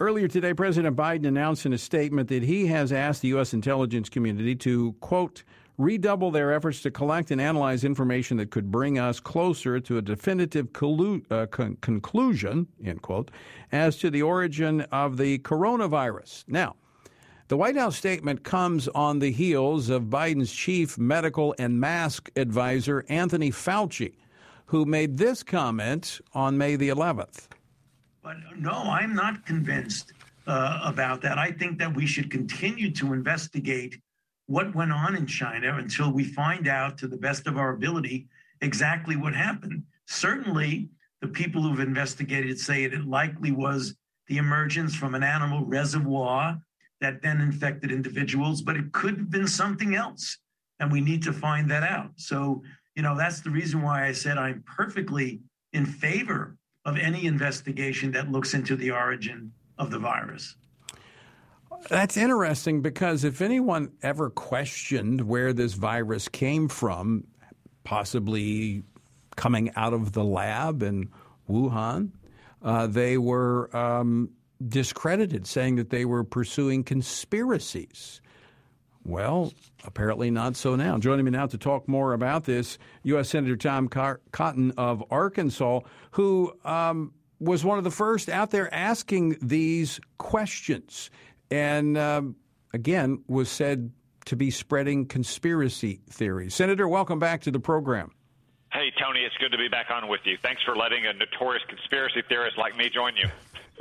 [0.00, 3.52] earlier today, President Biden announced in a statement that he has asked the U.S.
[3.52, 5.42] intelligence community to, quote,
[5.76, 10.02] redouble their efforts to collect and analyze information that could bring us closer to a
[10.02, 13.30] definitive collu- uh, con- conclusion, end quote,
[13.70, 16.44] as to the origin of the coronavirus.
[16.48, 16.76] Now,
[17.52, 23.04] the White House statement comes on the heels of Biden's chief medical and mask advisor,
[23.10, 24.14] Anthony Fauci,
[24.64, 27.48] who made this comment on May the 11th.
[28.22, 30.14] But no, I'm not convinced
[30.46, 31.36] uh, about that.
[31.36, 34.00] I think that we should continue to investigate
[34.46, 38.28] what went on in China until we find out, to the best of our ability,
[38.62, 39.82] exactly what happened.
[40.06, 40.88] Certainly,
[41.20, 43.94] the people who've investigated say it likely was
[44.28, 46.58] the emergence from an animal reservoir
[47.02, 50.38] that then infected individuals, but it could have been something else.
[50.80, 52.12] And we need to find that out.
[52.16, 52.62] So,
[52.94, 55.40] you know, that's the reason why I said I'm perfectly
[55.72, 60.56] in favor of any investigation that looks into the origin of the virus.
[61.88, 67.24] That's interesting because if anyone ever questioned where this virus came from,
[67.82, 68.84] possibly
[69.34, 71.08] coming out of the lab in
[71.48, 72.10] Wuhan,
[72.62, 74.30] uh, they were um,
[74.68, 78.20] discredited, saying that they were pursuing conspiracies.
[79.04, 79.52] Well,
[79.84, 80.98] apparently not so now.
[80.98, 83.30] Joining me now to talk more about this, U.S.
[83.30, 85.80] Senator Tom Cotton of Arkansas,
[86.12, 91.10] who um, was one of the first out there asking these questions,
[91.50, 92.36] and um,
[92.72, 93.90] again was said
[94.26, 96.54] to be spreading conspiracy theories.
[96.54, 98.12] Senator, welcome back to the program.
[98.72, 100.38] Hey, Tony, it's good to be back on with you.
[100.42, 103.28] Thanks for letting a notorious conspiracy theorist like me join you.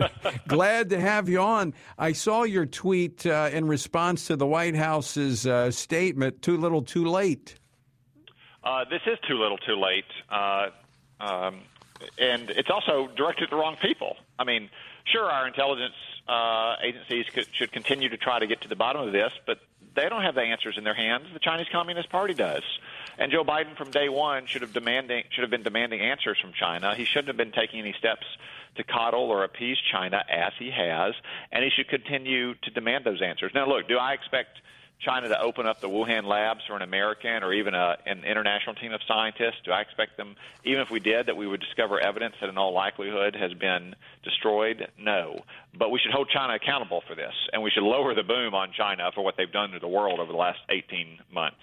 [0.48, 1.74] Glad to have you on.
[1.98, 6.82] I saw your tweet uh, in response to the White House's uh, statement too little,
[6.82, 7.56] too late.
[8.64, 10.06] Uh, this is too little, too late.
[10.30, 10.70] Uh,
[11.20, 11.62] um,
[12.18, 14.18] and it's also directed at the wrong people.
[14.38, 14.70] I mean,
[15.06, 15.96] sure, our intelligence
[16.28, 19.60] uh, agencies could, should continue to try to get to the bottom of this, but
[19.96, 21.26] they don't have the answers in their hands.
[21.34, 22.64] The Chinese Communist Party does.
[23.18, 26.54] And Joe Biden from day one should have demanding should have been demanding answers from
[26.54, 26.96] China.
[26.96, 28.26] He shouldn't have been taking any steps
[28.76, 31.14] to coddle or appease China as he has,
[31.52, 33.52] and he should continue to demand those answers.
[33.54, 34.60] Now, look, do I expect
[35.02, 38.76] China to open up the Wuhan labs for an American or even a, an international
[38.76, 39.62] team of scientists?
[39.66, 42.58] Do I expect them, even if we did, that we would discover evidence that in
[42.58, 44.88] all likelihood has been destroyed?
[44.98, 45.40] No.
[45.78, 48.72] But we should hold China accountable for this, and we should lower the boom on
[48.78, 51.58] China for what they've done to the world over the last 18 months.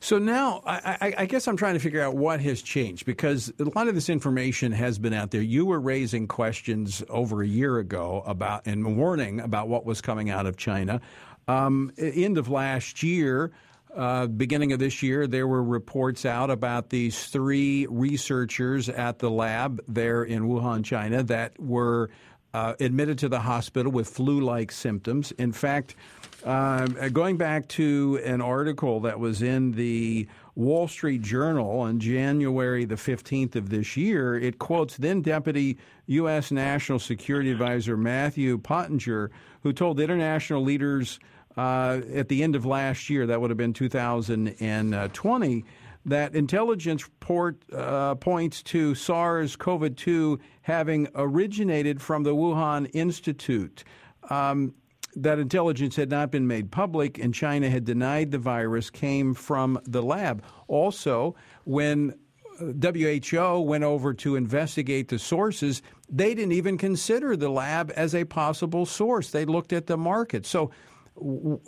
[0.00, 3.64] So now, I, I, guess I'm trying to figure out what has changed because a
[3.64, 5.42] lot of this information has been out there.
[5.42, 10.30] You were raising questions over a year ago about and warning about what was coming
[10.30, 11.00] out of China.
[11.48, 13.50] Um, end of last year,
[13.96, 19.30] uh, beginning of this year, there were reports out about these three researchers at the
[19.30, 22.10] lab there in Wuhan, China, that were
[22.54, 25.32] uh, admitted to the hospital with flu-like symptoms.
[25.32, 25.96] In fact.
[26.44, 32.84] Uh, going back to an article that was in the Wall Street Journal on January
[32.84, 36.52] the 15th of this year, it quotes then Deputy U.S.
[36.52, 39.32] National Security Advisor Matthew Pottinger,
[39.62, 41.18] who told international leaders
[41.56, 45.64] uh, at the end of last year, that would have been 2020,
[46.06, 53.82] that intelligence report uh, points to SARS CoV 2 having originated from the Wuhan Institute.
[54.30, 54.74] Um,
[55.16, 59.78] that intelligence had not been made public and China had denied the virus came from
[59.84, 60.42] the lab.
[60.68, 61.34] Also,
[61.64, 62.14] when
[62.58, 68.24] WHO went over to investigate the sources, they didn't even consider the lab as a
[68.24, 69.30] possible source.
[69.30, 70.46] They looked at the market.
[70.46, 70.70] So,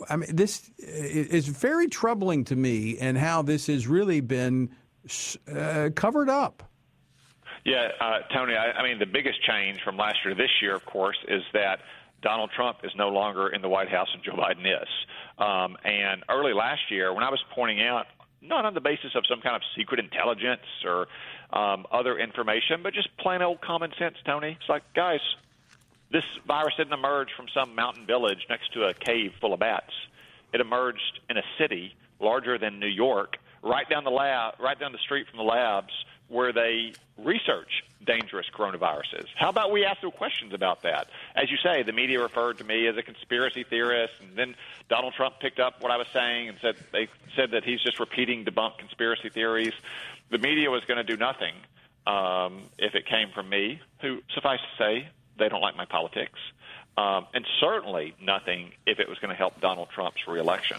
[0.09, 4.69] I mean, this is very troubling to me, and how this has really been
[5.53, 6.63] uh, covered up.
[7.65, 8.55] Yeah, uh, Tony.
[8.55, 11.43] I, I mean, the biggest change from last year to this year, of course, is
[11.53, 11.79] that
[12.21, 14.89] Donald Trump is no longer in the White House and Joe Biden is.
[15.37, 18.05] Um, and early last year, when I was pointing out,
[18.41, 21.07] not on the basis of some kind of secret intelligence or
[21.51, 25.19] um, other information, but just plain old common sense, Tony, it's like, guys,
[26.11, 29.93] this virus didn't emerge from some mountain village next to a cave full of bats.
[30.53, 34.91] It emerged in a city larger than New York, right down the lab, right down
[34.91, 35.93] the street from the labs
[36.31, 39.25] where they research dangerous coronaviruses.
[39.35, 41.07] How about we ask them questions about that?
[41.35, 44.55] As you say, the media referred to me as a conspiracy theorist, and then
[44.89, 47.99] Donald Trump picked up what I was saying and said they said that he's just
[47.99, 49.73] repeating debunked conspiracy theories.
[50.29, 51.53] The media was going to do nothing
[52.07, 56.39] um, if it came from me, who, suffice to say, they don't like my politics,
[56.97, 60.77] um, and certainly nothing if it was going to help Donald Trump's reelection.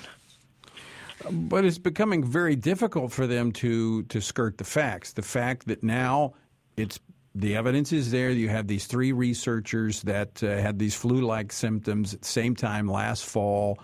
[1.30, 5.12] But it's becoming very difficult for them to to skirt the facts.
[5.12, 6.34] The fact that now
[6.76, 6.98] it's
[7.34, 8.30] the evidence is there.
[8.30, 12.86] You have these three researchers that uh, had these flu-like symptoms at the same time
[12.86, 13.78] last fall,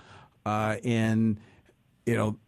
[0.45, 1.41] uh, and
[2.05, 2.39] you know,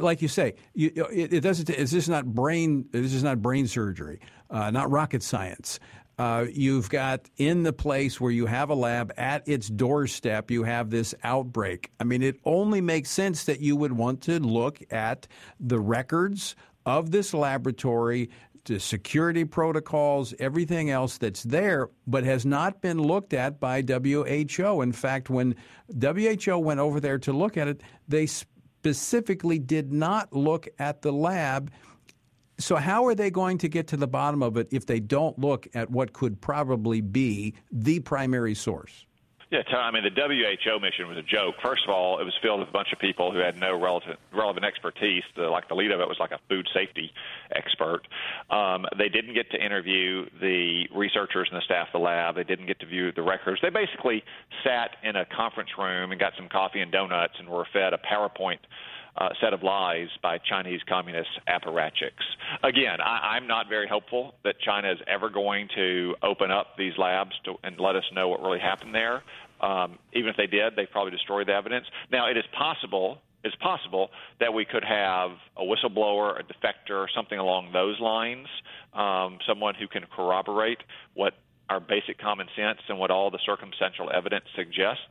[0.00, 1.66] like you say, you, it, it, doesn't.
[1.66, 2.86] This is not brain.
[2.90, 4.20] This is not brain surgery,
[4.50, 5.78] uh, not rocket science.
[6.18, 10.64] Uh, you've got in the place where you have a lab at its doorstep, you
[10.64, 11.92] have this outbreak.
[12.00, 15.28] I mean, it only makes sense that you would want to look at
[15.60, 18.30] the records of this laboratory,
[18.64, 24.82] the security protocols, everything else that's there, but has not been looked at by WHO.
[24.82, 25.54] In fact, when
[26.00, 31.12] WHO went over there to look at it, they specifically did not look at the
[31.12, 31.70] lab
[32.58, 35.38] so, how are they going to get to the bottom of it if they don't
[35.38, 39.06] look at what could probably be the primary source?
[39.50, 41.54] Yeah, I mean, the WHO mission was a joke.
[41.62, 44.18] First of all, it was filled with a bunch of people who had no relevant,
[44.30, 45.22] relevant expertise.
[45.36, 47.10] The, like the lead of it was like a food safety
[47.52, 48.02] expert.
[48.50, 52.34] Um, they didn't get to interview the researchers and the staff of the lab.
[52.34, 53.58] They didn't get to view the records.
[53.62, 54.22] They basically
[54.64, 57.98] sat in a conference room and got some coffee and donuts and were fed a
[57.98, 58.58] PowerPoint
[59.18, 62.24] uh, set of lies by Chinese communist apparatchiks.
[62.62, 66.96] Again, I, I'm not very hopeful that China is ever going to open up these
[66.96, 69.22] labs to, and let us know what really happened there.
[69.60, 71.86] Um, even if they did, they probably destroyed the evidence.
[72.12, 74.10] Now, it is possible it's possible
[74.40, 78.48] that we could have a whistleblower, a defector, something along those lines,
[78.94, 80.78] um, someone who can corroborate
[81.14, 81.34] what
[81.70, 85.02] our basic common sense and what all the circumstantial evidence suggests.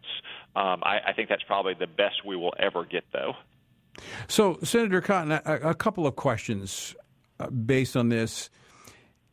[0.56, 3.34] Um, I, I think that's probably the best we will ever get, though.
[4.28, 6.96] So, Senator Cotton, a, a couple of questions
[7.40, 8.50] uh, based on this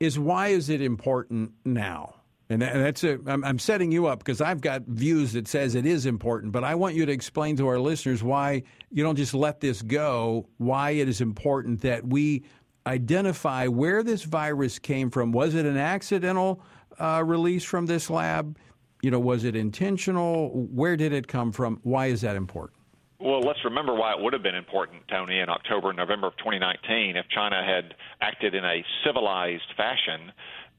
[0.00, 2.14] is why is it important now?
[2.50, 5.86] And that's a, I'm, I'm setting you up because I've got views that says it
[5.86, 9.32] is important, but I want you to explain to our listeners why you don't just
[9.32, 10.46] let this go.
[10.58, 12.44] Why it is important that we
[12.86, 15.32] identify where this virus came from.
[15.32, 16.62] Was it an accidental
[16.98, 18.58] uh, release from this lab?
[19.00, 20.50] You know, was it intentional?
[20.50, 21.80] Where did it come from?
[21.82, 22.78] Why is that important?
[23.24, 26.36] Well, let's remember why it would have been important, Tony, in October and November of
[26.36, 30.30] 2019 if China had acted in a civilized fashion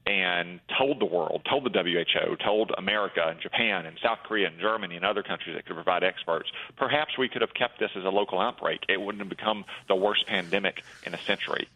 [0.06, 4.60] and told the world, told the WHO, told America and Japan and South Korea and
[4.60, 8.04] Germany and other countries that could provide experts, perhaps we could have kept this as
[8.04, 8.84] a local outbreak.
[8.88, 11.66] It wouldn't have become the worst pandemic in a century.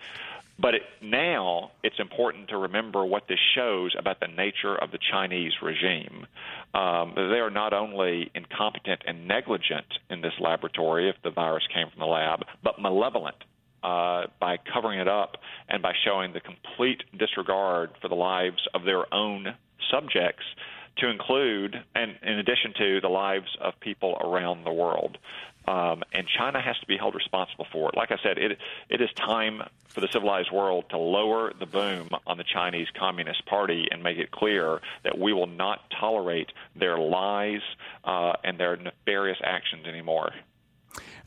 [0.60, 4.98] But it, now it's important to remember what this shows about the nature of the
[5.10, 6.26] Chinese regime.
[6.74, 11.86] Um, they are not only incompetent and negligent in this laboratory, if the virus came
[11.90, 13.36] from the lab, but malevolent
[13.82, 15.36] uh, by covering it up
[15.68, 19.46] and by showing the complete disregard for the lives of their own
[19.90, 20.44] subjects
[20.98, 25.16] to include, and in addition to the lives of people around the world.
[25.68, 27.96] Um, and China has to be held responsible for it.
[27.96, 28.58] Like I said, it
[28.88, 33.44] it is time for the civilized world to lower the boom on the Chinese Communist
[33.46, 37.60] Party and make it clear that we will not tolerate their lies
[38.04, 40.32] uh, and their nefarious actions anymore.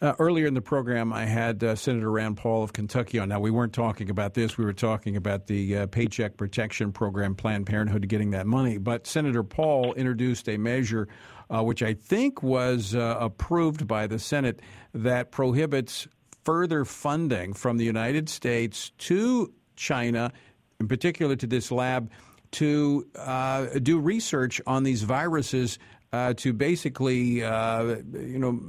[0.01, 3.29] Uh, earlier in the program, I had uh, Senator Rand Paul of Kentucky on.
[3.29, 4.57] Now, we weren't talking about this.
[4.57, 8.77] We were talking about the uh, Paycheck Protection Program, Planned Parenthood getting that money.
[8.77, 11.07] But Senator Paul introduced a measure,
[11.49, 14.61] uh, which I think was uh, approved by the Senate,
[14.93, 16.07] that prohibits
[16.43, 20.31] further funding from the United States to China,
[20.79, 22.11] in particular to this lab,
[22.51, 25.79] to uh, do research on these viruses
[26.11, 28.59] uh, to basically, uh, you know,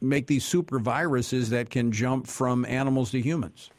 [0.00, 3.70] make these super viruses that can jump from animals to humans.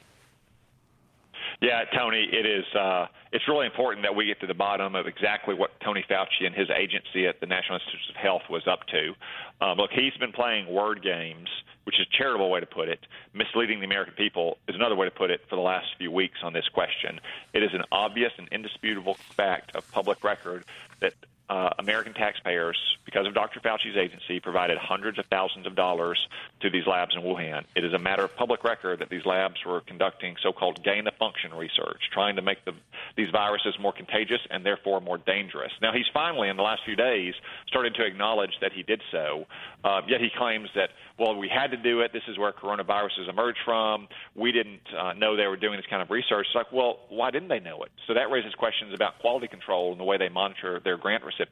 [1.64, 2.66] Yeah, Tony, it is.
[2.76, 6.46] Uh, it's really important that we get to the bottom of exactly what Tony Fauci
[6.46, 9.14] and his agency at the National Institutes of Health was up to.
[9.62, 11.48] Um, look, he's been playing word games,
[11.86, 13.00] which is a charitable way to put it.
[13.34, 15.40] Misleading the American people is another way to put it.
[15.50, 17.22] For the last few weeks on this question,
[17.54, 20.66] it is an obvious and indisputable fact of public record
[21.00, 21.14] that
[21.54, 22.76] uh, American taxpayers,
[23.06, 23.60] because of Dr.
[23.60, 26.18] Fauci's agency, provided hundreds of thousands of dollars
[26.62, 27.64] to these labs in Wuhan.
[27.76, 32.10] It is a matter of public record that these labs were conducting so-called gain-of-function research,
[32.12, 32.74] trying to make the,
[33.16, 35.72] these viruses more contagious and therefore more dangerous.
[35.80, 37.36] Now, he's finally, in the last few days,
[37.68, 39.46] started to acknowledge that he did so,
[39.84, 40.90] uh, yet he claims that,
[41.20, 42.14] well, we had to do it.
[42.14, 44.08] This is where coronaviruses emerged from.
[44.34, 46.48] We didn't uh, know they were doing this kind of research.
[46.48, 47.92] It's like, well, why didn't they know it?
[48.08, 51.43] So that raises questions about quality control and the way they monitor their grant recipients.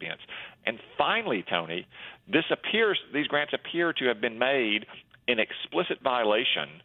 [0.65, 1.87] And finally, Tony,
[2.31, 4.85] this appears these grants appear to have been made
[5.27, 6.81] in explicit violation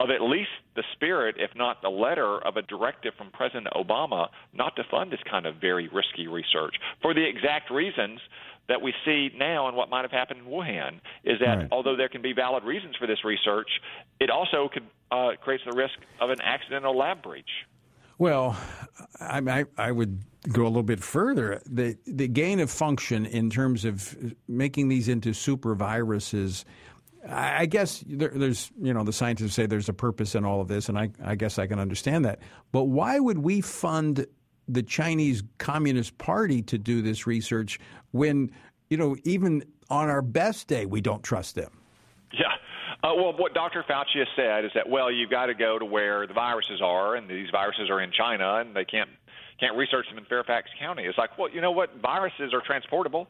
[0.00, 4.28] of at least the spirit, if not the letter, of a directive from President Obama
[4.52, 8.18] not to fund this kind of very risky research for the exact reasons
[8.68, 11.68] that we see now and what might have happened in Wuhan is that right.
[11.70, 13.68] although there can be valid reasons for this research,
[14.20, 17.50] it also could uh, creates the risk of an accidental lab breach.
[18.18, 18.56] Well,
[19.20, 21.60] I, I, I would go a little bit further.
[21.66, 24.16] The the gain of function in terms of
[24.48, 26.64] making these into super viruses.
[27.28, 30.66] I guess there, there's, you know, the scientists say there's a purpose in all of
[30.66, 32.40] this, and I, I guess I can understand that.
[32.72, 34.26] But why would we fund
[34.66, 37.78] the Chinese Communist Party to do this research
[38.10, 38.50] when,
[38.90, 41.81] you know, even on our best day, we don't trust them?
[43.02, 43.82] Uh, well, what Dr.
[43.82, 47.16] Fauci has said is that well, you've got to go to where the viruses are,
[47.16, 49.10] and these viruses are in China, and they can't
[49.58, 51.04] can't research them in Fairfax County.
[51.04, 51.90] It's like, well, you know what?
[52.00, 53.28] Viruses are transportable.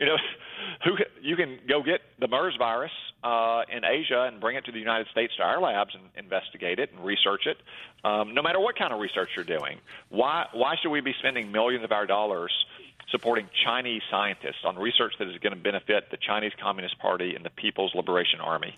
[0.00, 0.16] You know,
[0.84, 2.90] who you can go get the MERS virus
[3.22, 6.78] uh, in Asia and bring it to the United States to our labs and investigate
[6.80, 7.56] it and research it.
[8.04, 9.78] Um, no matter what kind of research you're doing,
[10.08, 12.52] why why should we be spending millions of our dollars?
[13.10, 17.44] Supporting Chinese scientists on research that is going to benefit the Chinese Communist Party and
[17.44, 18.76] the People's Liberation Army.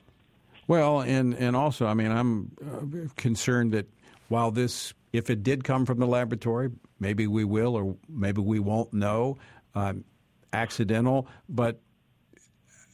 [0.67, 3.87] Well, and and also, I mean, I'm uh, concerned that
[4.29, 6.71] while this, if it did come from the laboratory,
[7.01, 9.39] maybe we will or maybe we won't know,
[9.75, 10.05] um,
[10.53, 11.81] accidental, but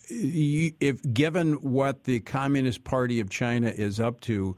[0.08, 4.56] if given what the Communist Party of China is up to,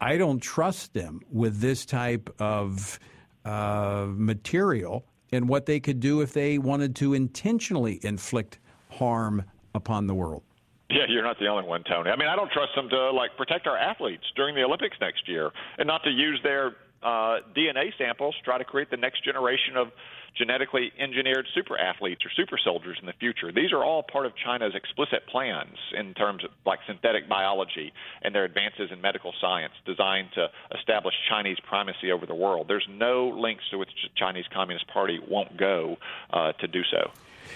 [0.00, 2.98] I don't trust them with this type of
[3.44, 8.58] uh, material and what they could do if they wanted to intentionally inflict
[8.90, 10.42] harm upon the world.
[10.90, 12.10] Yeah, you're not the only one, Tony.
[12.10, 15.28] I mean, I don't trust them to like protect our athletes during the Olympics next
[15.28, 19.22] year, and not to use their uh, DNA samples to try to create the next
[19.24, 19.88] generation of
[20.36, 23.52] genetically engineered super athletes or super soldiers in the future.
[23.52, 28.34] These are all part of China's explicit plans in terms of like synthetic biology and
[28.34, 32.66] their advances in medical science designed to establish Chinese primacy over the world.
[32.68, 35.96] There's no links to which the Chinese Communist Party won't go
[36.32, 37.10] uh, to do so.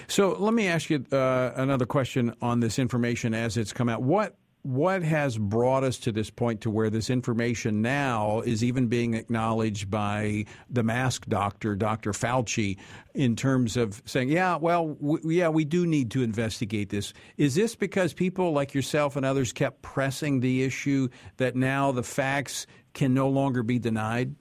[0.09, 4.03] So let me ask you uh, another question on this information as it's come out.
[4.03, 8.87] What what has brought us to this point to where this information now is even
[8.87, 12.13] being acknowledged by the mask doctor, Dr.
[12.13, 12.79] Fauci,
[13.15, 17.13] in terms of saying, yeah, well, yeah, we do need to investigate this.
[17.37, 21.09] Is this because people like yourself and others kept pressing the issue
[21.39, 24.35] that now the facts can no longer be denied?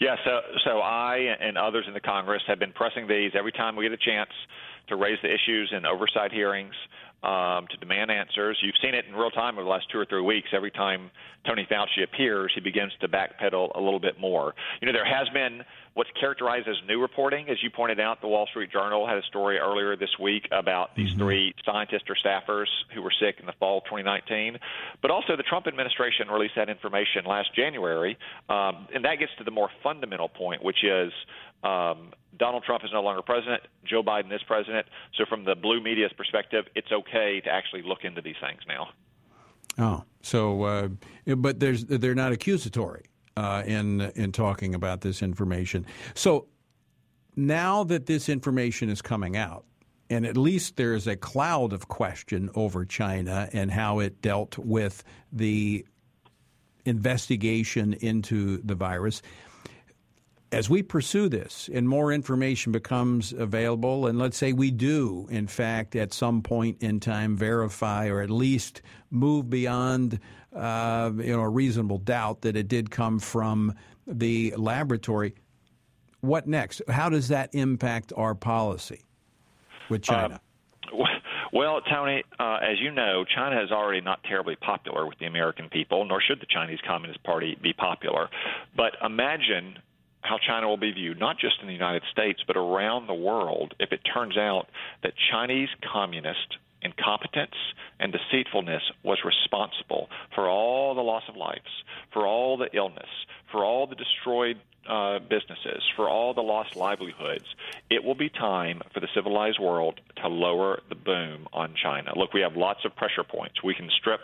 [0.00, 3.76] Yeah, so so I and others in the Congress have been pressing these every time
[3.76, 4.30] we get a chance
[4.88, 6.74] to raise the issues in oversight hearings
[7.24, 8.58] um, to demand answers.
[8.62, 10.48] You've seen it in real time over the last two or three weeks.
[10.52, 11.10] Every time
[11.46, 14.54] Tony Fauci appears, he begins to backpedal a little bit more.
[14.80, 15.62] You know, there has been
[15.94, 17.48] what's characterized as new reporting.
[17.48, 20.94] As you pointed out, the Wall Street Journal had a story earlier this week about
[20.96, 21.18] these mm-hmm.
[21.18, 24.58] three scientists or staffers who were sick in the fall of 2019.
[25.00, 28.18] But also, the Trump administration released that information last January.
[28.50, 31.12] Um, and that gets to the more fundamental point, which is
[31.64, 33.62] um, Donald Trump is no longer president.
[33.84, 34.86] Joe Biden is president.
[35.16, 38.88] So, from the blue media's perspective, it's okay to actually look into these things now.
[39.78, 40.88] Oh, so uh,
[41.36, 43.04] but there's they're not accusatory
[43.36, 45.86] uh, in in talking about this information.
[46.14, 46.46] So
[47.36, 49.64] now that this information is coming out,
[50.08, 54.58] and at least there is a cloud of question over China and how it dealt
[54.58, 55.02] with
[55.32, 55.84] the
[56.84, 59.22] investigation into the virus
[60.54, 65.48] as we pursue this and more information becomes available, and let's say we do, in
[65.48, 68.80] fact, at some point in time, verify or at least
[69.10, 70.20] move beyond
[70.54, 73.74] uh, you know a reasonable doubt that it did come from
[74.06, 75.34] the laboratory.
[76.20, 76.80] What next?
[76.88, 79.02] How does that impact our policy
[79.90, 80.40] with uh, China?
[80.92, 81.04] Uh,
[81.52, 85.68] well, Tony, uh, as you know, China is already not terribly popular with the American
[85.68, 88.28] people, nor should the Chinese Communist Party be popular.
[88.76, 89.78] But imagine
[90.24, 93.74] how China will be viewed, not just in the United States, but around the world,
[93.78, 94.68] if it turns out
[95.02, 97.54] that Chinese communist incompetence
[98.00, 103.08] and deceitfulness was responsible for all the loss of lives, for all the illness,
[103.52, 104.58] for all the destroyed
[104.88, 107.46] uh, businesses, for all the lost livelihoods,
[107.90, 112.12] it will be time for the civilized world to lower the boom on China.
[112.16, 113.62] Look, we have lots of pressure points.
[113.62, 114.20] We can strip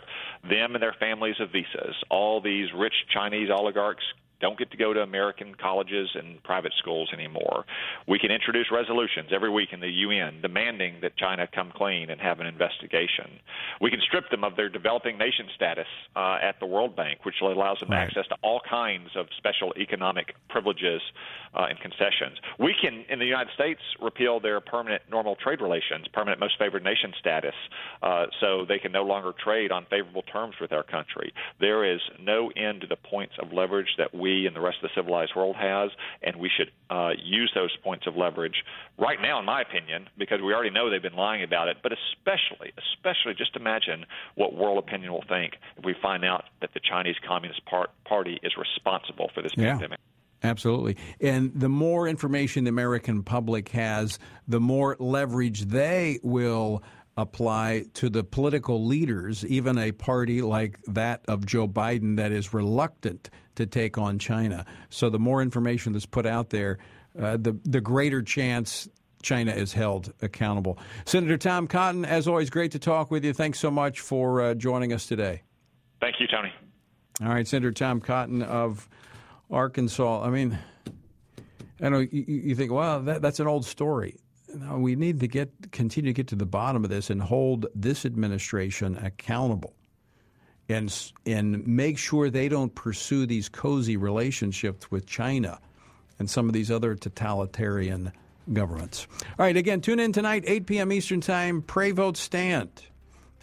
[0.47, 1.95] them and their families of visas.
[2.09, 4.03] All these rich Chinese oligarchs
[4.41, 7.65] don't get to go to American colleges and private schools anymore.
[8.07, 12.19] We can introduce resolutions every week in the UN demanding that China come clean and
[12.19, 13.39] have an investigation.
[13.79, 17.35] We can strip them of their developing nation status uh, at the World Bank, which
[17.41, 18.01] allows them right.
[18.01, 21.01] access to all kinds of special economic privileges
[21.53, 22.37] uh, and concessions.
[22.59, 26.83] We can, in the United States, repeal their permanent normal trade relations, permanent most favored
[26.83, 27.55] nation status,
[28.01, 31.33] uh, so they can no longer trade on favorable terms with our country.
[31.59, 34.77] There is no end to the points of leverage that we we and the rest
[34.81, 38.63] of the civilized world has, and we should uh, use those points of leverage
[38.97, 41.77] right now, in my opinion, because we already know they've been lying about it.
[41.83, 44.05] But especially, especially, just imagine
[44.35, 47.61] what world opinion will think if we find out that the Chinese Communist
[48.05, 49.71] Party is responsible for this yeah.
[49.71, 49.99] pandemic.
[50.43, 50.97] Absolutely.
[51.19, 54.17] And the more information the American public has,
[54.47, 56.81] the more leverage they will
[57.21, 62.53] apply to the political leaders, even a party like that of Joe Biden that is
[62.53, 64.65] reluctant to take on China.
[64.89, 66.79] So the more information that's put out there,
[67.19, 68.89] uh, the the greater chance
[69.21, 70.79] China is held accountable.
[71.05, 73.33] Senator Tom Cotton, as always, great to talk with you.
[73.33, 75.43] Thanks so much for uh, joining us today.
[75.99, 76.51] Thank you, Tony.
[77.21, 78.89] All right, Senator Tom Cotton of
[79.51, 80.23] Arkansas.
[80.23, 80.57] I mean,
[81.81, 84.17] I know you, you think, well, that, that's an old story.
[84.53, 88.05] We need to get continue to get to the bottom of this and hold this
[88.05, 89.73] administration accountable
[90.69, 90.93] and
[91.25, 95.59] and make sure they don't pursue these cozy relationships with China
[96.19, 98.11] and some of these other totalitarian
[98.51, 99.07] governments.
[99.39, 100.91] All right, again, tune in tonight, 8 p.m.
[100.91, 101.61] Eastern Time.
[101.61, 102.69] Pray, vote, stand.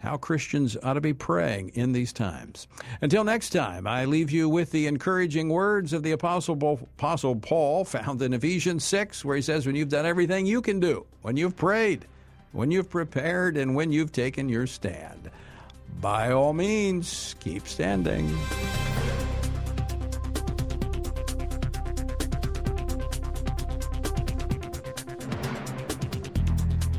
[0.00, 2.68] How Christians ought to be praying in these times.
[3.00, 6.56] Until next time, I leave you with the encouraging words of the Apostle,
[6.96, 11.04] Paul found in Ephesians 6, where he says, When you've done everything you can do,
[11.22, 12.06] when you've prayed,
[12.52, 15.30] when you've prepared, and when you've taken your stand
[16.00, 18.36] by all means, keep standing.